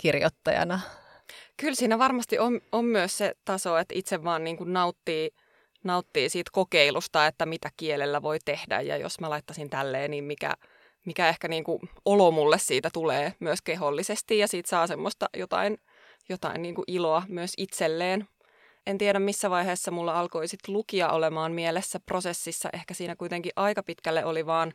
kirjoittajana? 0.01 0.81
Kyllä 1.57 1.75
siinä 1.75 1.99
varmasti 1.99 2.39
on, 2.39 2.61
on 2.73 2.85
myös 2.85 3.19
se 3.19 3.35
taso, 3.45 3.79
että 3.79 3.95
itse 3.97 4.25
vaan 4.25 4.45
niin 4.45 4.57
kuin 4.57 4.73
nauttii– 4.73 5.31
nauttii 5.85 6.29
siitä 6.29 6.51
kokeilusta, 6.55 7.27
että 7.27 7.47
mitä 7.47 7.71
kielellä 7.77 8.23
voi 8.23 8.39
tehdä 8.45 8.81
ja 8.81 8.97
jos 8.97 9.21
mä 9.21 9.31
laittaisin 9.31 9.71
tälleen, 9.71 10.11
niin 10.11 10.25
mikä, 10.25 10.55
mikä 11.07 11.29
ehkä 11.29 11.49
niin 11.49 11.65
kuin 11.65 11.81
olo 12.05 12.31
mulle 12.31 12.59
siitä 12.59 12.91
tulee 12.93 13.33
myös 13.41 13.63
kehollisesti 13.63 14.39
ja 14.39 14.49
siitä 14.49 14.69
saa 14.69 14.87
semmoista 14.87 15.29
jotain, 15.37 15.79
jotain 16.29 16.63
niin 16.63 16.75
kuin 16.75 16.85
iloa 16.87 17.23
myös 17.29 17.53
itselleen. 17.57 18.29
En 18.87 18.99
tiedä 18.99 19.19
missä 19.19 19.51
vaiheessa 19.51 19.91
mulla 19.91 20.21
alkoi 20.21 20.49
sit 20.49 20.69
lukija 20.69 21.09
olemaan 21.09 21.53
mielessä 21.53 22.01
prosessissa. 22.01 22.69
Ehkä 22.73 22.95
siinä 22.95 23.17
kuitenkin 23.17 23.53
aika 23.57 23.83
pitkälle 23.83 24.25
oli 24.25 24.47
vaan 24.47 24.73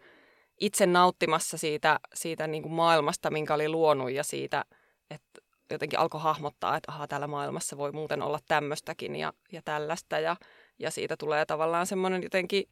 itse 0.60 0.86
nauttimassa 0.86 1.58
siitä, 1.58 2.00
siitä 2.14 2.48
niin 2.48 2.64
kuin 2.64 2.74
maailmasta, 2.74 3.32
minkä 3.32 3.54
oli 3.54 3.70
luonut 3.70 4.12
ja 4.12 4.24
siitä, 4.24 4.66
että 5.10 5.42
jotenkin 5.72 6.00
alkoi 6.00 6.22
hahmottaa, 6.22 6.78
että 6.78 6.92
aha, 6.92 7.08
täällä 7.08 7.28
maailmassa 7.28 7.78
voi 7.78 7.92
muuten 7.92 8.22
olla 8.22 8.40
tämmöistäkin 8.48 9.16
ja, 9.16 9.34
ja 9.52 9.62
tällaista. 9.66 10.20
Ja 10.20 10.36
ja 10.80 10.92
siitä 10.92 11.18
tulee 11.18 11.46
tavallaan 11.46 11.88
semmoinen 11.88 12.24
jotenkin 12.24 12.64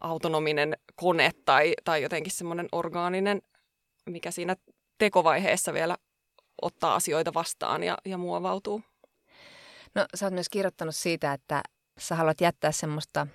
autonominen 0.00 0.76
kone 0.96 1.30
tai, 1.44 1.74
tai 1.84 2.02
jotenkin 2.02 2.32
semmoinen 2.32 2.68
orgaaninen, 2.72 3.42
mikä 4.06 4.30
siinä 4.30 4.56
tekovaiheessa 4.98 5.72
vielä 5.72 5.96
ottaa 6.62 6.94
asioita 6.94 7.34
vastaan 7.34 7.82
ja, 7.82 7.98
ja 8.04 8.18
muovautuu. 8.18 8.82
No 9.94 10.06
sä 10.14 10.26
oot 10.26 10.34
myös 10.34 10.48
kirjoittanut 10.48 10.96
siitä, 10.96 11.32
että 11.32 11.62
sä 11.98 12.14
haluat 12.14 12.40
jättää 12.40 12.72
semmoista 12.72 13.26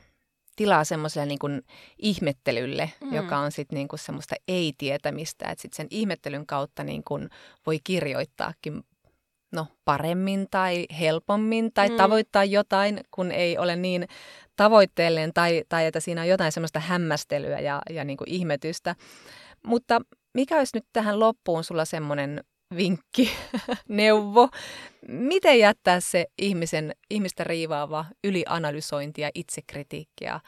tilaa 0.55 0.83
semmoiselle 0.83 1.25
niin 1.25 1.39
kuin 1.39 1.61
ihmettelylle, 1.97 2.91
mm. 3.01 3.13
joka 3.13 3.37
on 3.37 3.51
sitten 3.51 3.75
niin 3.75 3.87
kuin 3.87 3.99
semmoista 3.99 4.35
ei-tietämistä, 4.47 5.49
että 5.49 5.61
sitten 5.61 5.77
sen 5.77 5.87
ihmettelyn 5.89 6.45
kautta 6.45 6.83
niin 6.83 7.03
kuin 7.03 7.29
voi 7.65 7.79
kirjoittaakin 7.83 8.83
no, 9.51 9.67
paremmin 9.85 10.47
tai 10.51 10.85
helpommin 10.99 11.73
tai 11.73 11.89
mm. 11.89 11.95
tavoittaa 11.95 12.43
jotain, 12.43 12.99
kun 13.11 13.31
ei 13.31 13.57
ole 13.57 13.75
niin 13.75 14.07
tavoitteellinen 14.55 15.33
tai, 15.33 15.63
tai 15.69 15.85
että 15.85 15.99
siinä 15.99 16.21
on 16.21 16.27
jotain 16.27 16.51
semmoista 16.51 16.79
hämmästelyä 16.79 17.59
ja, 17.59 17.81
ja 17.89 18.03
niin 18.03 18.17
kuin 18.17 18.29
ihmetystä. 18.29 18.95
Mutta 19.65 20.01
mikä 20.33 20.57
olisi 20.57 20.77
nyt 20.77 20.85
tähän 20.93 21.19
loppuun 21.19 21.63
sulla 21.63 21.85
semmoinen 21.85 22.43
vinkki, 22.75 23.31
neuvo, 23.87 24.49
miten 25.07 25.59
jättää 25.59 25.99
se 25.99 26.25
ihmisen, 26.41 26.95
ihmistä 27.09 27.43
riivaava 27.43 28.05
ylianalysointi 28.23 29.21
ja 29.21 29.29
itsekritiikkiä, 29.35 30.39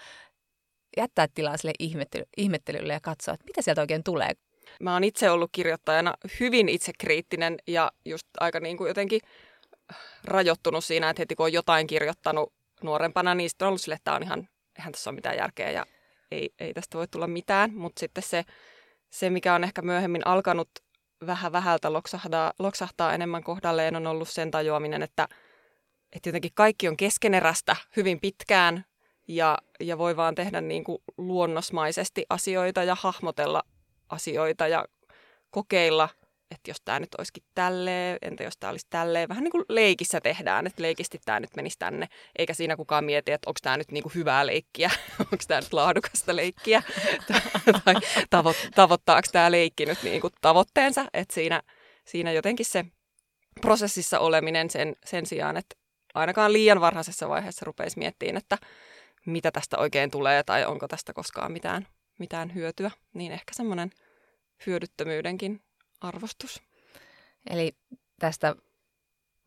jättää 0.97 1.27
tilaa 1.33 1.57
sille 1.57 1.73
ihmettely, 1.79 2.23
ihmettelylle 2.37 2.93
ja 2.93 2.99
katsoa, 2.99 3.33
että 3.33 3.45
mitä 3.45 3.61
sieltä 3.61 3.81
oikein 3.81 4.03
tulee, 4.03 4.31
Mä 4.79 4.93
oon 4.93 5.03
itse 5.03 5.31
ollut 5.31 5.49
kirjoittajana 5.51 6.13
hyvin 6.39 6.69
itsekriittinen 6.69 7.57
ja 7.67 7.91
just 8.05 8.27
aika 8.39 8.59
niin 8.59 8.77
kuin 8.77 8.87
jotenkin 8.87 9.21
rajoittunut 10.23 10.85
siinä, 10.85 11.09
että 11.09 11.21
heti 11.21 11.35
kun 11.35 11.45
on 11.45 11.53
jotain 11.53 11.87
kirjoittanut 11.87 12.53
nuorempana, 12.83 13.35
niin 13.35 13.49
sitten 13.49 13.65
on 13.65 13.67
ollut 13.67 13.81
sille, 13.81 13.95
että 13.95 14.13
on 14.13 14.23
ihan, 14.23 14.49
eihän 14.77 14.91
tässä 14.91 15.09
ole 15.09 15.15
mitään 15.15 15.37
järkeä 15.37 15.71
ja 15.71 15.85
ei, 16.31 16.53
ei 16.59 16.73
tästä 16.73 16.97
voi 16.97 17.07
tulla 17.07 17.27
mitään. 17.27 17.73
Mutta 17.73 17.99
sitten 17.99 18.23
se, 18.23 18.43
se, 19.09 19.29
mikä 19.29 19.55
on 19.55 19.63
ehkä 19.63 19.81
myöhemmin 19.81 20.27
alkanut 20.27 20.69
vähän 21.25 21.51
vähältä 21.51 21.93
loksahtaa, 21.93 22.53
loksahtaa 22.59 23.13
enemmän 23.13 23.43
kohdalleen, 23.43 23.95
on 23.95 24.07
ollut 24.07 24.29
sen 24.29 24.51
tajuaminen, 24.51 25.01
että, 25.03 25.27
että 26.15 26.29
jotenkin 26.29 26.51
kaikki 26.53 26.87
on 26.87 26.97
keskenerästä 26.97 27.75
hyvin 27.95 28.19
pitkään 28.19 28.85
ja, 29.27 29.57
ja 29.79 29.97
voi 29.97 30.17
vaan 30.17 30.35
tehdä 30.35 30.61
niin 30.61 30.83
kuin 30.83 31.03
luonnosmaisesti 31.17 32.25
asioita 32.29 32.83
ja 32.83 32.95
hahmotella 33.01 33.63
asioita 34.11 34.67
ja 34.67 34.85
kokeilla, 35.51 36.09
että 36.51 36.71
jos 36.71 36.81
tämä 36.85 36.99
nyt 36.99 37.15
olisikin 37.17 37.43
tälleen, 37.55 38.17
entä 38.21 38.43
jos 38.43 38.57
tämä 38.57 38.71
olisi 38.71 38.87
tälleen. 38.89 39.29
Vähän 39.29 39.43
niin 39.43 39.51
kuin 39.51 39.65
leikissä 39.69 40.21
tehdään, 40.21 40.67
että 40.67 40.81
leikisti 40.81 41.19
tämä 41.25 41.39
nyt 41.39 41.55
menisi 41.55 41.79
tänne, 41.79 42.07
eikä 42.37 42.53
siinä 42.53 42.75
kukaan 42.75 43.05
mieti, 43.05 43.31
että 43.31 43.49
onko 43.49 43.59
tämä 43.61 43.77
nyt 43.77 43.91
niin 43.91 44.03
kuin 44.03 44.15
hyvää 44.15 44.45
leikkiä, 44.45 44.91
onko 45.19 45.43
tämä 45.47 45.61
nyt 45.61 45.73
laadukasta 45.73 46.35
leikkiä, 46.35 46.83
tai 47.85 47.95
tavo- 48.35 48.69
tavoittaako 48.75 49.27
tämä 49.31 49.51
leikki 49.51 49.85
nyt 49.85 50.03
niin 50.03 50.21
kuin 50.21 50.33
tavoitteensa. 50.41 51.05
Että 51.13 51.33
siinä, 51.33 51.61
siinä 52.05 52.31
jotenkin 52.31 52.65
se 52.65 52.85
prosessissa 53.61 54.19
oleminen 54.19 54.69
sen, 54.69 54.95
sen 55.05 55.25
sijaan, 55.25 55.57
että, 55.57 55.75
ainakaan 56.13 56.53
liian 56.53 56.81
varhaisessa 56.81 57.29
vaiheessa 57.29 57.65
rupeisi 57.65 57.99
miettimään, 57.99 58.37
että 58.37 58.57
mitä 59.25 59.51
tästä 59.51 59.77
oikein 59.77 60.11
tulee 60.11 60.43
tai 60.43 60.65
onko 60.65 60.87
tästä 60.87 61.13
koskaan 61.13 61.51
mitään, 61.51 61.87
mitään 62.21 62.53
hyötyä, 62.53 62.91
niin 63.13 63.31
ehkä 63.31 63.53
semmoinen 63.53 63.91
hyödyttömyydenkin 64.65 65.61
arvostus. 66.01 66.61
Eli 67.49 67.75
tästä 68.19 68.55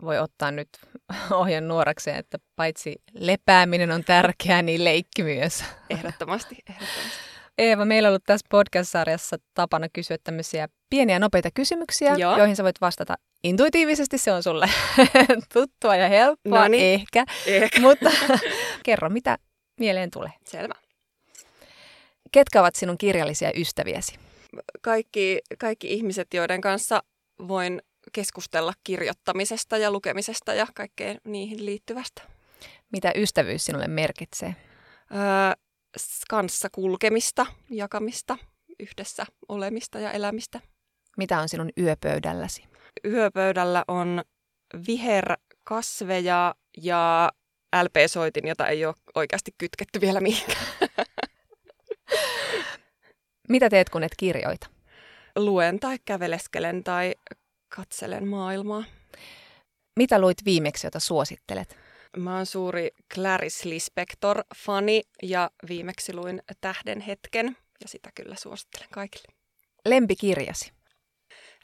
voi 0.02 0.18
ottaa 0.18 0.50
nyt 0.50 0.68
ohjan 1.30 1.68
nuorakseen, 1.68 2.16
että 2.16 2.38
paitsi 2.56 3.02
lepääminen 3.12 3.90
on 3.90 4.04
tärkeää, 4.04 4.62
niin 4.62 4.84
leikki 4.84 5.22
myös. 5.22 5.64
Ehdottomasti, 5.90 6.58
ehdottomasti. 6.70 7.18
Eeva, 7.58 7.84
meillä 7.84 8.06
on 8.06 8.10
ollut 8.10 8.24
tässä 8.26 8.46
podcast-sarjassa 8.50 9.36
tapana 9.54 9.88
kysyä 9.92 10.16
tämmöisiä 10.24 10.68
pieniä 10.90 11.18
nopeita 11.18 11.48
kysymyksiä, 11.54 12.14
Joo. 12.14 12.38
joihin 12.38 12.56
sä 12.56 12.64
voit 12.64 12.80
vastata 12.80 13.14
intuitiivisesti. 13.44 14.18
Se 14.18 14.32
on 14.32 14.42
sulle 14.42 14.68
tuttua 15.54 15.96
ja 15.96 16.08
helppoa, 16.08 16.62
Noniin. 16.62 16.94
ehkä. 16.94 17.24
ehkä. 17.46 17.80
Mutta 17.80 18.10
kerro, 18.84 19.10
mitä 19.10 19.38
mieleen 19.80 20.10
tulee? 20.10 20.30
Selvä. 20.44 20.74
Ketkä 22.34 22.60
ovat 22.60 22.74
sinun 22.74 22.98
kirjallisia 22.98 23.50
ystäviäsi? 23.56 24.14
Kaikki, 24.80 25.40
kaikki 25.58 25.92
ihmiset, 25.92 26.34
joiden 26.34 26.60
kanssa 26.60 27.02
voin 27.48 27.82
keskustella 28.12 28.72
kirjoittamisesta 28.84 29.78
ja 29.78 29.90
lukemisesta 29.90 30.54
ja 30.54 30.66
kaikkeen 30.74 31.20
niihin 31.24 31.66
liittyvästä. 31.66 32.22
Mitä 32.92 33.12
ystävyys 33.16 33.64
sinulle 33.64 33.88
merkitsee? 33.88 34.56
Öö, 35.12 35.18
kanssa 36.30 36.68
kulkemista, 36.72 37.46
jakamista, 37.70 38.38
yhdessä 38.80 39.26
olemista 39.48 39.98
ja 39.98 40.10
elämistä. 40.12 40.60
Mitä 41.16 41.40
on 41.40 41.48
sinun 41.48 41.70
yöpöydälläsi? 41.78 42.64
Yöpöydällä 43.04 43.84
on 43.88 44.22
viherkasveja 44.86 46.54
ja 46.82 47.32
LP-soitin, 47.82 48.48
jota 48.48 48.66
ei 48.66 48.86
ole 48.86 48.94
oikeasti 49.14 49.54
kytketty 49.58 50.00
vielä 50.00 50.20
mihinkään. 50.20 50.66
Mitä 53.48 53.70
teet, 53.70 53.90
kun 53.90 54.02
et 54.02 54.12
kirjoita? 54.16 54.66
Luen 55.36 55.80
tai 55.80 55.98
käveleskelen 56.04 56.84
tai 56.84 57.14
katselen 57.68 58.28
maailmaa. 58.28 58.84
Mitä 59.96 60.20
luit 60.20 60.38
viimeksi, 60.44 60.86
jota 60.86 61.00
suosittelet? 61.00 61.76
Mä 62.16 62.36
oon 62.36 62.46
suuri 62.46 62.90
Clarice 63.14 63.68
Lispector-fani 63.68 65.02
ja 65.22 65.50
viimeksi 65.68 66.14
luin 66.14 66.42
Tähden 66.60 67.00
hetken 67.00 67.56
ja 67.80 67.88
sitä 67.88 68.10
kyllä 68.14 68.34
suosittelen 68.38 68.88
kaikille. 68.92 69.26
Lempikirjasi? 69.84 70.72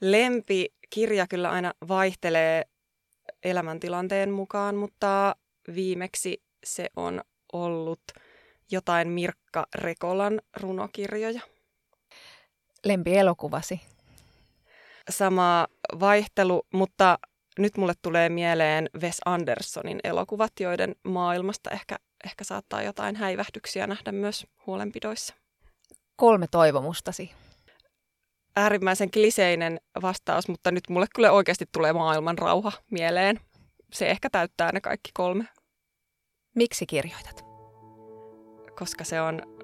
Lempikirja 0.00 1.26
kyllä 1.26 1.50
aina 1.50 1.74
vaihtelee 1.88 2.64
elämäntilanteen 3.44 4.30
mukaan, 4.30 4.74
mutta 4.74 5.36
viimeksi 5.74 6.42
se 6.64 6.90
on 6.96 7.20
ollut 7.52 8.02
jotain 8.70 9.08
Mirkka 9.08 9.66
Rekolan 9.74 10.40
runokirjoja. 10.56 11.40
Lempielokuvasi? 12.84 13.80
Sama 15.10 15.66
vaihtelu, 16.00 16.62
mutta 16.72 17.18
nyt 17.58 17.76
mulle 17.76 17.92
tulee 18.02 18.28
mieleen 18.28 18.90
Wes 19.02 19.18
Andersonin 19.24 20.00
elokuvat, 20.04 20.52
joiden 20.60 20.96
maailmasta 21.04 21.70
ehkä, 21.70 21.96
ehkä 22.24 22.44
saattaa 22.44 22.82
jotain 22.82 23.16
häivähdyksiä 23.16 23.86
nähdä 23.86 24.12
myös 24.12 24.46
huolenpidoissa. 24.66 25.34
Kolme 26.16 26.46
toivomustasi. 26.50 27.30
Äärimmäisen 28.56 29.10
kliseinen 29.10 29.80
vastaus, 30.02 30.48
mutta 30.48 30.70
nyt 30.70 30.84
mulle 30.88 31.06
kyllä 31.14 31.32
oikeasti 31.32 31.64
tulee 31.72 31.92
maailman 31.92 32.38
rauha 32.38 32.72
mieleen. 32.90 33.40
Se 33.92 34.10
ehkä 34.10 34.30
täyttää 34.30 34.72
ne 34.72 34.80
kaikki 34.80 35.10
kolme. 35.14 35.44
Miksi 36.54 36.86
kirjoitat? 36.86 37.44
Koska 38.78 39.04
se 39.04 39.20
on 39.20 39.59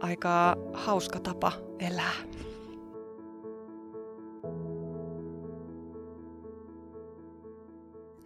aika 0.00 0.56
hauska 0.72 1.20
tapa 1.20 1.52
elää. 1.78 2.12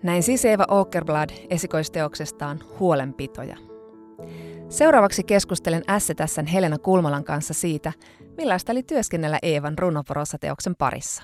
Näin 0.02 0.22
siis 0.22 0.44
Eeva 0.44 0.66
Åkerblad 0.70 1.30
esikoisteoksestaan 1.50 2.58
Huolenpitoja. 2.80 3.56
Seuraavaksi 4.68 5.24
keskustelen 5.24 5.82
STSn 5.98 6.46
Helena 6.46 6.78
Kulmalan 6.78 7.24
kanssa 7.24 7.54
siitä, 7.54 7.92
millaista 8.36 8.72
oli 8.72 8.82
työskennellä 8.82 9.38
Eevan 9.42 9.78
runoporossa-teoksen 9.78 10.76
parissa. 10.78 11.22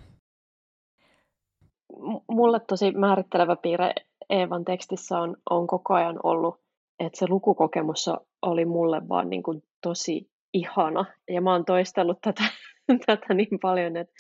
Mulle 2.28 2.61
tosi 2.61 2.90
määrittelevä 2.90 3.56
piirre 3.56 3.94
Eevan 4.30 4.64
tekstissä 4.64 5.18
on, 5.18 5.37
on 5.50 5.66
koko 5.66 5.94
ajan 5.94 6.20
ollut, 6.22 6.61
että 6.98 7.18
se 7.18 7.26
lukukokemus 7.28 8.11
oli 8.42 8.64
mulle 8.64 9.09
vaan 9.09 9.30
niin 9.30 9.42
kuin 9.42 9.62
tosi 9.80 10.30
ihana. 10.56 11.04
Ja 11.28 11.40
mä 11.40 11.52
oon 11.52 11.64
toistellut 11.64 12.18
tätä, 12.20 12.42
tätä 13.06 13.34
niin 13.34 13.58
paljon, 13.62 13.96
että, 13.96 14.14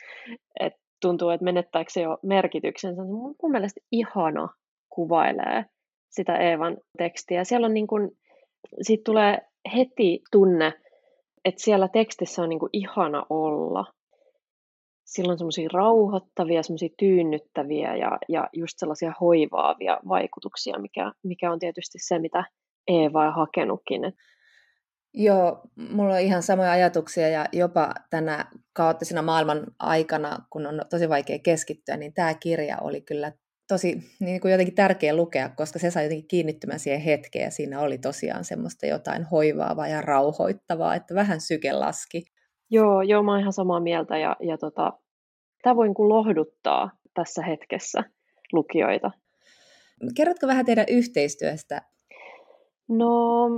että 0.60 0.78
tuntuu, 1.00 1.30
että 1.30 1.44
menettääkö 1.44 1.90
se 1.90 2.00
jo 2.00 2.18
merkityksensä. 2.22 3.02
Mun, 3.04 3.50
mielestä 3.50 3.80
ihana 3.92 4.48
kuvailee 4.88 5.64
sitä 6.10 6.36
Eevan 6.36 6.76
tekstiä. 6.98 7.44
Siellä 7.44 7.66
on 7.66 7.74
niin 7.74 7.86
kuin, 7.86 8.10
siitä 8.82 9.02
tulee 9.04 9.38
heti 9.76 10.20
tunne, 10.32 10.72
että 11.44 11.62
siellä 11.62 11.88
tekstissä 11.88 12.42
on 12.42 12.48
niin 12.48 12.58
kuin 12.58 12.70
ihana 12.72 13.26
olla. 13.30 13.84
Sillä 15.04 15.32
on 15.32 15.38
semmoisia 15.38 15.68
rauhoittavia, 15.72 16.62
semmoisia 16.62 16.88
tyynnyttäviä 16.98 17.96
ja, 17.96 18.18
ja 18.28 18.48
just 18.52 18.74
sellaisia 18.76 19.12
hoivaavia 19.20 20.00
vaikutuksia, 20.08 20.78
mikä, 20.78 21.12
mikä 21.24 21.52
on 21.52 21.58
tietysti 21.58 21.98
se, 21.98 22.18
mitä 22.18 22.44
Eeva 22.88 23.26
on 23.26 23.34
hakenutkin. 23.34 24.02
Joo, 25.18 25.60
mulla 25.76 26.14
on 26.14 26.20
ihan 26.20 26.42
samoja 26.42 26.72
ajatuksia 26.72 27.28
ja 27.28 27.46
jopa 27.52 27.94
tänä 28.10 28.44
kaoottisena 28.72 29.22
maailman 29.22 29.66
aikana, 29.78 30.38
kun 30.50 30.66
on 30.66 30.80
tosi 30.90 31.08
vaikea 31.08 31.38
keskittyä, 31.38 31.96
niin 31.96 32.14
tämä 32.14 32.34
kirja 32.34 32.78
oli 32.80 33.00
kyllä 33.00 33.32
tosi 33.68 33.98
niin 34.20 34.40
kuin 34.40 34.52
jotenkin 34.52 34.74
tärkeä 34.74 35.16
lukea, 35.16 35.48
koska 35.48 35.78
se 35.78 35.90
sai 35.90 36.04
jotenkin 36.04 36.28
kiinnittymään 36.28 36.80
siihen 36.80 37.00
hetkeen 37.00 37.44
ja 37.44 37.50
siinä 37.50 37.80
oli 37.80 37.98
tosiaan 37.98 38.44
semmoista 38.44 38.86
jotain 38.86 39.24
hoivaavaa 39.24 39.88
ja 39.88 40.02
rauhoittavaa, 40.02 40.94
että 40.94 41.14
vähän 41.14 41.40
syke 41.40 41.72
laski. 41.72 42.24
Joo, 42.70 43.02
joo 43.02 43.22
mä 43.22 43.30
oon 43.30 43.40
ihan 43.40 43.52
samaa 43.52 43.80
mieltä 43.80 44.18
ja, 44.18 44.36
ja 44.40 44.58
tota, 44.58 44.92
tämä 45.62 45.76
voi 45.76 45.86
niin 45.86 46.08
lohduttaa 46.08 46.90
tässä 47.14 47.42
hetkessä 47.42 48.04
lukijoita. 48.52 49.10
Kerrotko 50.16 50.46
vähän 50.46 50.66
teidän 50.66 50.86
yhteistyöstä? 50.88 51.82
No 52.88 53.48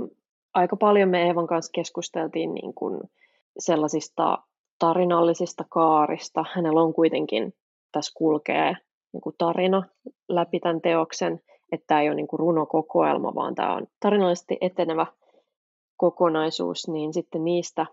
aika 0.53 0.75
paljon 0.75 1.09
me 1.09 1.27
Eevan 1.27 1.47
kanssa 1.47 1.71
keskusteltiin 1.75 2.53
niin 2.53 2.73
kuin 2.73 3.01
sellaisista 3.59 4.37
tarinallisista 4.79 5.63
kaarista. 5.69 6.45
Hänellä 6.55 6.81
on 6.81 6.93
kuitenkin, 6.93 7.53
tässä 7.91 8.11
kulkee 8.15 8.75
niin 9.13 9.21
kuin 9.21 9.35
tarina 9.37 9.83
läpi 10.29 10.59
tämän 10.59 10.81
teoksen, 10.81 11.41
että 11.71 11.87
tämä 11.87 12.01
ei 12.01 12.09
ole 12.09 12.15
niin 12.15 12.27
kuin 12.27 12.39
runokokoelma, 12.39 13.35
vaan 13.35 13.55
tämä 13.55 13.75
on 13.75 13.87
tarinallisesti 13.99 14.57
etenevä 14.61 15.05
kokonaisuus, 15.97 16.87
niin 16.87 17.13
sitten 17.13 17.43
niistä, 17.45 17.85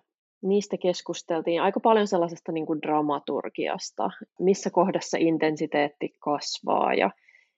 niistä 0.43 0.77
keskusteltiin 0.77 1.63
aika 1.63 1.81
paljon 1.81 2.07
sellaisesta 2.07 2.53
niin 2.53 2.67
kuin 2.67 2.83
dramaturgiasta, 2.83 4.11
missä 4.41 4.71
kohdassa 4.71 5.17
intensiteetti 5.21 6.15
kasvaa 6.19 6.95
ja 6.95 7.11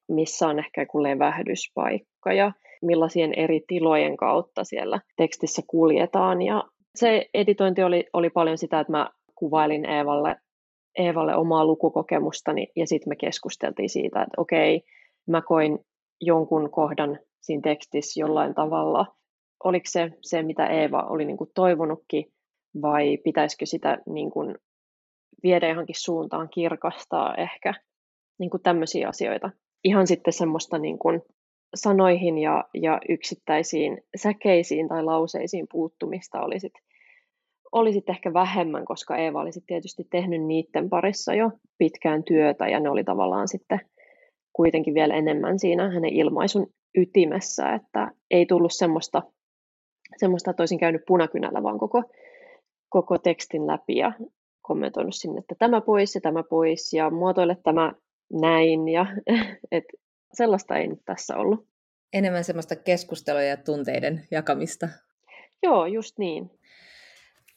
missä 0.08 0.48
on 0.48 0.58
ehkä 0.58 0.82
joku 0.82 1.02
levähdyspaikka 1.02 2.32
ja 2.32 2.52
millaisien 2.82 3.34
eri 3.34 3.60
tilojen 3.66 4.16
kautta 4.16 4.64
siellä 4.64 5.00
tekstissä 5.16 5.62
kuljetaan. 5.66 6.42
Ja 6.42 6.64
se 6.94 7.28
editointi 7.34 7.82
oli, 7.82 8.06
oli 8.12 8.30
paljon 8.30 8.58
sitä, 8.58 8.80
että 8.80 8.92
mä 8.92 9.10
kuvailin 9.34 9.84
Eevalle, 9.84 10.36
Eevalle 10.98 11.36
omaa 11.36 11.64
lukukokemustani 11.64 12.66
ja 12.76 12.86
sitten 12.86 13.10
me 13.10 13.16
keskusteltiin 13.16 13.88
siitä, 13.88 14.22
että 14.22 14.40
okei, 14.40 14.82
mä 15.28 15.42
koin 15.42 15.78
jonkun 16.20 16.70
kohdan 16.70 17.18
siinä 17.40 17.62
tekstissä 17.62 18.20
jollain 18.20 18.54
tavalla. 18.54 19.06
Oliko 19.64 19.84
se 19.88 20.10
se, 20.22 20.42
mitä 20.42 20.66
Eeva 20.66 21.02
oli 21.02 21.24
niin 21.24 21.36
kuin 21.36 21.50
toivonutkin, 21.54 22.24
vai 22.82 23.16
pitäisikö 23.16 23.66
sitä 23.66 23.98
niin 24.06 24.30
kuin 24.30 24.54
viedä 25.42 25.68
johonkin 25.68 26.00
suuntaan, 26.00 26.48
kirkastaa 26.48 27.34
ehkä 27.34 27.74
niin 28.38 28.50
kuin 28.50 28.62
tämmöisiä 28.62 29.08
asioita. 29.08 29.50
Ihan 29.84 30.06
sitten 30.06 30.32
semmoista 30.32 30.78
niin 30.78 30.98
kuin 30.98 31.22
sanoihin 31.74 32.38
ja, 32.38 32.64
ja 32.74 33.00
yksittäisiin 33.09 33.98
säkeisiin 34.16 34.88
tai 34.88 35.04
lauseisiin 35.04 35.66
puuttumista 35.72 36.40
oli 36.40 36.61
sitten 36.61 36.83
oli 37.72 37.92
sit 37.92 38.09
ehkä 38.09 38.33
vähemmän, 38.33 38.85
koska 38.85 39.16
Eeva 39.16 39.40
oli 39.40 39.52
sit 39.52 39.66
tietysti 39.66 40.07
tehnyt 40.11 40.42
niiden 40.42 40.88
parissa 40.88 41.35
jo 41.35 41.50
pitkään 41.78 42.24
työtä 42.24 42.68
ja 42.68 42.81
ne 42.81 42.90
oli 42.90 43.04
tavallaan 43.04 43.48
sitten 43.48 43.81
kuitenkin 44.52 44.94
vielä 44.94 45.14
enemmän 45.14 45.59
siinä 45.59 45.90
hänen 45.90 46.12
ilmaisun 46.12 46.66
ytimessä, 46.96 47.74
että 47.74 48.11
ei 48.31 48.46
tullut 48.46 48.72
semmoista, 48.72 49.22
semmoista 50.16 50.50
että 50.50 50.62
olisin 50.62 50.78
käynyt 50.78 51.02
punakynällä, 51.07 51.62
vaan 51.62 51.78
koko, 51.78 52.02
koko 52.88 53.18
tekstin 53.18 53.66
läpi 53.66 53.96
ja 53.96 54.12
kommentoinut 54.62 55.14
sinne, 55.14 55.38
että 55.38 55.54
tämä 55.59 55.81
pois 55.81 56.14
ja 56.14 56.20
tämä 56.20 56.42
pois 56.42 56.92
ja 56.92 57.11
muotoile 57.11 57.57
tämä 57.64 57.92
näin 58.33 58.88
ja 58.88 59.07
et 59.72 59.85
sellaista 60.34 60.76
ei 60.76 60.86
nyt 60.86 61.04
tässä 61.04 61.36
ollut. 61.36 61.66
Enemmän 62.12 62.44
semmoista 62.44 62.76
keskustelua 62.76 63.42
ja 63.42 63.56
tunteiden 63.56 64.26
jakamista. 64.30 64.88
Joo, 65.62 65.86
just 65.86 66.18
niin. 66.18 66.50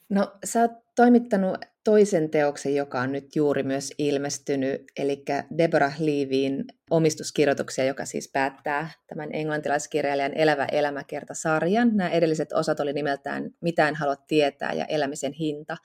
No, 0.10 0.32
sä 0.44 0.62
oot 0.62 0.72
toimittanut 0.96 1.58
toisen 1.84 2.30
teoksen, 2.30 2.76
joka 2.76 3.02
on 3.02 3.12
nyt 3.12 3.36
juuri 3.36 3.64
myös 3.64 3.94
ilmestynyt, 3.98 4.84
eli 4.98 5.24
Deborah 5.58 6.00
Leavyin 6.00 6.66
omistuskirjoituksia, 6.90 7.86
joka 7.86 8.06
siis 8.06 8.30
päättää 8.34 8.90
tämän 9.08 9.30
englantilaiskirjailijan 9.34 10.34
Elävä 10.38 10.66
elämäkerta-sarjan. 10.66 11.98
Nämä 11.98 12.10
edelliset 12.10 12.54
osat 12.54 12.80
oli 12.80 12.94
nimeltään 12.94 13.50
Mitä 13.62 13.88
en 13.88 13.96
halua 13.96 14.16
tietää 14.16 14.74
ja 14.74 14.86
Elämisen 14.86 15.34
hinta. 15.34 15.78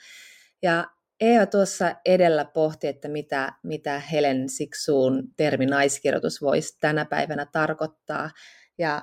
Ja 0.62 0.84
Eeva 1.20 1.46
tuossa 1.46 1.94
edellä 2.04 2.44
pohti, 2.44 2.86
että 2.86 3.08
mitä, 3.08 3.52
mitä 3.62 3.98
Helen 3.98 4.48
Siksuun 4.48 5.22
termi 5.36 5.66
naiskirjoitus 5.66 6.42
voisi 6.42 6.78
tänä 6.80 7.04
päivänä 7.04 7.46
tarkoittaa. 7.52 8.30
Ja 8.78 9.02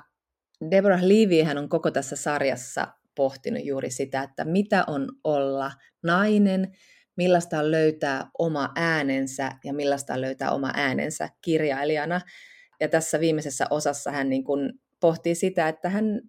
Deborah 0.72 1.04
Levy 1.04 1.44
hän 1.44 1.58
on 1.58 1.70
koko 1.70 1.92
tässä 1.92 2.16
sarjassa 2.16 2.88
pohtinut 3.16 3.66
juuri 3.66 3.92
sitä, 3.92 4.24
että 4.24 4.46
mitä 4.46 4.84
on 4.88 5.08
olla 5.24 5.72
nainen, 6.04 6.72
millaista 7.18 7.60
on 7.60 7.72
löytää 7.72 8.30
oma 8.38 8.70
äänensä 8.76 9.52
ja 9.64 9.74
millaista 9.74 10.14
on 10.14 10.22
löytää 10.22 10.52
oma 10.52 10.72
äänensä 10.76 11.30
kirjailijana. 11.42 12.22
Ja 12.80 12.90
tässä 12.90 13.20
viimeisessä 13.20 13.66
osassa 13.70 14.12
hän 14.12 14.30
niin 14.30 14.44
kuin 14.44 14.74
pohtii 15.00 15.36
sitä, 15.36 15.68
että 15.68 15.90
hän 15.90 16.22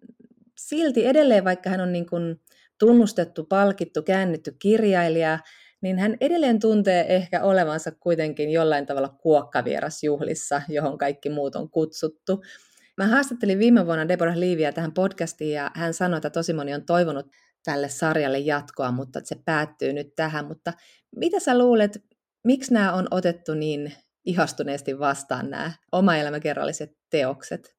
silti 0.59 1.07
edelleen, 1.07 1.44
vaikka 1.44 1.70
hän 1.70 1.81
on 1.81 1.92
niin 1.92 2.07
kuin 2.07 2.40
tunnustettu, 2.79 3.44
palkittu, 3.44 4.03
käännetty 4.03 4.57
kirjailija, 4.59 5.38
niin 5.85 5.99
hän 5.99 6.16
edelleen 6.20 6.61
tuntee 6.61 7.14
ehkä 7.14 7.42
olevansa 7.42 7.90
kuitenkin 8.01 8.51
jollain 8.51 8.87
tavalla 8.87 9.09
kuokkavieras 9.09 10.05
juhlissa, 10.05 10.62
johon 10.68 10.99
kaikki 10.99 11.31
muut 11.31 11.57
on 11.57 11.70
kutsuttu. 11.70 12.42
Mä 12.97 13.07
haastattelin 13.07 13.59
viime 13.59 13.87
vuonna 13.87 14.09
Deborah 14.09 14.37
Leavyä 14.37 14.73
tähän 14.73 14.92
podcastiin 14.92 15.53
ja 15.53 15.70
hän 15.75 15.94
sanoi, 15.94 16.16
että 16.16 16.31
tosi 16.31 16.53
moni 16.53 16.75
on 16.75 16.87
toivonut 16.87 17.27
tälle 17.64 17.88
sarjalle 17.88 18.38
jatkoa, 18.38 18.92
mutta 18.92 19.20
se 19.25 19.37
päättyy 19.44 19.92
nyt 19.92 20.07
tähän. 20.16 20.47
Mutta 20.47 20.73
mitä 21.16 21.40
sä 21.40 21.59
luulet, 21.59 22.05
miksi 22.44 22.75
nämä 22.75 22.92
on 22.92 23.09
otettu 23.11 23.55
niin 23.55 23.92
ihastuneesti 24.25 24.99
vastaan 24.99 25.51
nämä 25.51 25.73
oma-elämäkerralliset 25.92 26.90
teokset? 27.11 27.77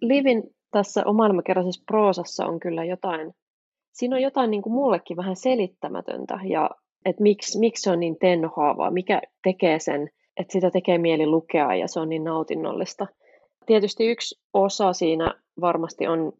Livin 0.00 0.42
tässä 0.70 1.02
oma-elämäkerrallisessa 1.04 1.84
proosassa 1.86 2.46
on 2.46 2.60
kyllä 2.60 2.84
jotain, 2.84 3.32
siinä 3.92 4.16
on 4.16 4.22
jotain 4.22 4.50
niin 4.50 4.62
kuin 4.62 4.72
mullekin 4.72 5.16
vähän 5.16 5.36
selittämätöntä 5.36 6.38
ja 6.48 6.70
että 7.04 7.22
miksi, 7.22 7.58
miksi 7.58 7.82
se 7.82 7.90
on 7.90 8.00
niin 8.00 8.16
tenhoavaa, 8.18 8.90
mikä 8.90 9.22
tekee 9.42 9.78
sen, 9.78 10.10
että 10.36 10.52
sitä 10.52 10.70
tekee 10.70 10.98
mieli 10.98 11.26
lukea 11.26 11.74
ja 11.74 11.88
se 11.88 12.00
on 12.00 12.08
niin 12.08 12.24
nautinnollista. 12.24 13.06
Tietysti 13.66 14.06
yksi 14.06 14.40
osa 14.54 14.92
siinä 14.92 15.34
varmasti 15.60 16.06
on, 16.06 16.32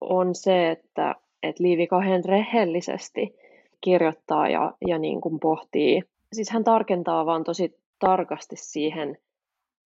on 0.00 0.34
se, 0.34 0.70
että, 0.70 1.14
että 1.42 1.62
Liivi 1.62 1.86
kauhean 1.86 2.24
rehellisesti 2.24 3.36
kirjoittaa 3.80 4.48
ja, 4.48 4.72
ja 4.88 4.98
niin 4.98 5.20
kuin 5.20 5.40
pohtii. 5.40 6.02
Siis 6.32 6.50
hän 6.50 6.64
tarkentaa 6.64 7.26
vaan 7.26 7.44
tosi 7.44 7.78
tarkasti 7.98 8.56
siihen, 8.56 9.18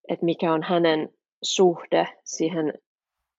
että 0.08 0.24
mikä 0.24 0.52
on 0.52 0.62
hänen 0.62 1.08
suhde 1.42 2.08
siihen 2.24 2.72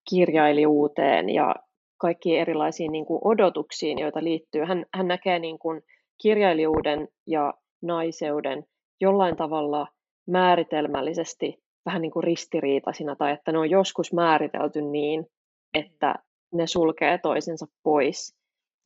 kirjailijuuteen 0.10 1.30
ja 1.30 1.56
kaikkiin 1.98 2.42
erilaisiin 2.42 2.92
niin 2.92 3.06
kuin 3.06 3.20
odotuksiin, 3.24 4.00
joita 4.00 4.24
liittyy. 4.24 4.64
Hän, 4.64 4.86
hän 4.94 5.08
näkee 5.08 5.40
niin 5.40 5.60
kuin 5.60 5.84
kirjailijuuden 6.24 7.08
ja 7.28 7.54
naiseuden 7.82 8.64
jollain 9.02 9.36
tavalla 9.36 9.88
määritelmällisesti 10.28 11.64
vähän 11.86 12.02
niin 12.02 12.12
kuin 12.12 12.24
ristiriitaisina 12.24 13.16
tai 13.16 13.32
että 13.32 13.52
ne 13.52 13.58
on 13.58 13.70
joskus 13.70 14.14
määritelty 14.14 14.82
niin, 14.82 15.26
että 15.74 16.16
ne 16.54 16.68
sulkee 16.68 17.18
toisensa 17.18 17.66
pois. 17.84 18.36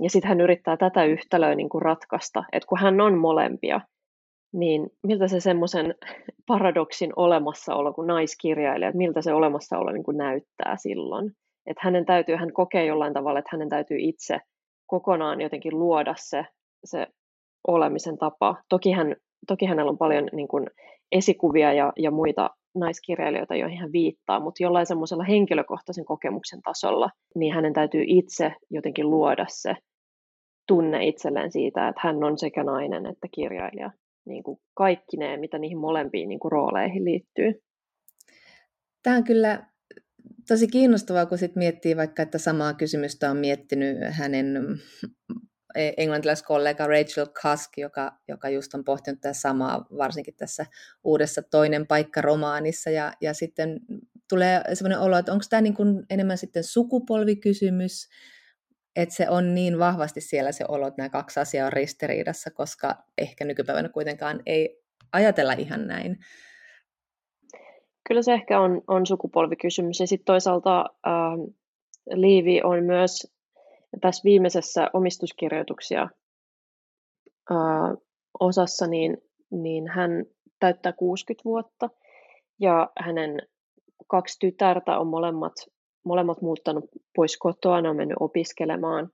Ja 0.03 0.09
sitten 0.09 0.29
hän 0.29 0.41
yrittää 0.41 0.77
tätä 0.77 1.05
yhtälöä 1.05 1.55
niin 1.55 1.69
kuin 1.69 1.81
ratkaista, 1.81 2.43
että 2.51 2.67
kun 2.67 2.79
hän 2.79 3.01
on 3.01 3.17
molempia, 3.17 3.81
niin 4.53 4.89
miltä 5.03 5.27
se 5.27 5.39
semmoisen 5.39 5.95
paradoksin 6.47 7.13
olemassaolo 7.15 7.93
kuin 7.93 8.07
naiskirjailija, 8.07 8.89
että 8.89 8.97
miltä 8.97 9.21
se 9.21 9.33
olemassaolo 9.33 9.91
niin 9.91 10.03
kuin 10.03 10.17
näyttää 10.17 10.75
silloin. 10.77 11.31
Että 11.65 11.81
hänen 11.83 12.05
täytyy, 12.05 12.35
hän 12.35 12.53
kokee 12.53 12.85
jollain 12.85 13.13
tavalla, 13.13 13.39
että 13.39 13.49
hänen 13.51 13.69
täytyy 13.69 13.97
itse 13.99 14.39
kokonaan 14.87 15.41
jotenkin 15.41 15.79
luoda 15.79 16.13
se, 16.17 16.45
se 16.83 17.07
olemisen 17.67 18.17
tapa. 18.17 18.55
Toki, 18.69 18.91
hän, 18.91 19.15
toki 19.47 19.65
hänellä 19.65 19.91
on 19.91 19.97
paljon 19.97 20.29
niin 20.31 20.47
kuin, 20.47 20.67
esikuvia 21.11 21.73
ja, 21.73 21.93
ja 21.97 22.11
muita 22.11 22.49
naiskirjailijoita, 22.75 23.55
joihin 23.55 23.79
hän 23.79 23.91
viittaa, 23.91 24.39
mutta 24.39 24.63
jollain 24.63 24.85
semmoisella 24.85 25.23
henkilökohtaisen 25.23 26.05
kokemuksen 26.05 26.61
tasolla, 26.61 27.09
niin 27.35 27.53
hänen 27.53 27.73
täytyy 27.73 28.03
itse 28.07 28.53
jotenkin 28.69 29.09
luoda 29.09 29.45
se 29.49 29.75
tunne 30.67 31.07
itselleen 31.07 31.51
siitä, 31.51 31.87
että 31.87 32.01
hän 32.03 32.23
on 32.23 32.37
sekä 32.37 32.63
nainen 32.63 33.05
että 33.05 33.27
kirjailija. 33.31 33.91
Niin 34.25 34.43
kuin 34.43 34.57
kaikki 34.73 35.17
ne, 35.17 35.37
mitä 35.37 35.57
niihin 35.57 35.77
molempiin 35.77 36.29
niin 36.29 36.39
kuin 36.39 36.51
rooleihin 36.51 37.05
liittyy. 37.05 37.61
Tämä 39.03 39.17
on 39.17 39.23
kyllä 39.23 39.65
tosi 40.47 40.67
kiinnostavaa, 40.67 41.25
kun 41.25 41.37
sit 41.37 41.55
miettii 41.55 41.97
vaikka, 41.97 42.23
että 42.23 42.37
samaa 42.37 42.73
kysymystä 42.73 43.31
on 43.31 43.37
miettinyt 43.37 43.97
hänen 44.09 44.57
englantilaiskollega 45.97 46.87
Rachel 46.87 47.25
Cusk, 47.25 47.77
joka, 47.77 48.11
joka 48.27 48.49
just 48.49 48.73
on 48.73 48.83
pohtinut 48.83 49.21
tätä 49.21 49.33
samaa, 49.33 49.85
varsinkin 49.97 50.35
tässä 50.35 50.65
uudessa 51.03 51.41
toinen 51.41 51.87
paikka 51.87 52.21
romaanissa, 52.21 52.89
ja, 52.89 53.13
ja 53.21 53.33
sitten 53.33 53.79
tulee 54.29 54.61
sellainen 54.73 54.99
olo, 54.99 55.17
että 55.17 55.31
onko 55.31 55.45
tämä 55.49 55.61
niin 55.61 55.73
kuin 55.73 56.05
enemmän 56.09 56.37
sitten 56.37 56.63
sukupolvikysymys, 56.63 58.09
että 58.95 59.15
se 59.15 59.29
on 59.29 59.55
niin 59.55 59.79
vahvasti 59.79 60.21
siellä 60.21 60.51
se 60.51 60.65
olo, 60.67 60.87
että 60.87 61.01
nämä 61.01 61.09
kaksi 61.09 61.39
asiaa 61.39 61.65
on 61.65 61.73
ristiriidassa, 61.73 62.51
koska 62.51 62.95
ehkä 63.17 63.45
nykypäivänä 63.45 63.89
kuitenkaan 63.89 64.39
ei 64.45 64.83
ajatella 65.13 65.53
ihan 65.53 65.87
näin. 65.87 66.17
Kyllä 68.07 68.21
se 68.21 68.33
ehkä 68.33 68.59
on, 68.59 68.81
on 68.87 69.05
sukupolvikysymys, 69.05 69.99
ja 69.99 70.07
sitten 70.07 70.25
toisaalta 70.25 70.79
äh, 70.79 71.13
Liivi 72.13 72.61
on 72.63 72.83
myös 72.83 73.36
tässä 74.01 74.23
viimeisessä 74.23 74.89
omistuskirjoituksia 74.93 76.09
ää, 77.49 77.95
osassa, 78.39 78.87
niin, 78.87 79.17
niin 79.51 79.87
hän 79.87 80.25
täyttää 80.59 80.93
60 80.93 81.43
vuotta 81.45 81.89
ja 82.59 82.89
hänen 82.99 83.41
kaksi 84.07 84.39
tytärtä 84.39 84.99
on 84.99 85.07
molemmat, 85.07 85.53
molemmat 86.05 86.41
muuttanut 86.41 86.85
pois 87.15 87.37
kotoa, 87.37 87.81
ne 87.81 87.89
on 87.89 87.95
mennyt 87.95 88.17
opiskelemaan. 88.19 89.09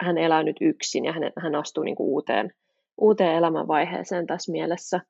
Hän 0.00 0.18
elää 0.18 0.42
nyt 0.42 0.56
yksin 0.60 1.04
ja 1.04 1.12
hän, 1.12 1.32
hän 1.38 1.54
astuu 1.54 1.84
niin 1.84 1.96
kuin 1.96 2.08
uuteen, 2.08 2.52
uuteen 2.98 3.34
elämänvaiheeseen 3.34 4.26
tässä 4.26 4.52
mielessä. 4.52 5.00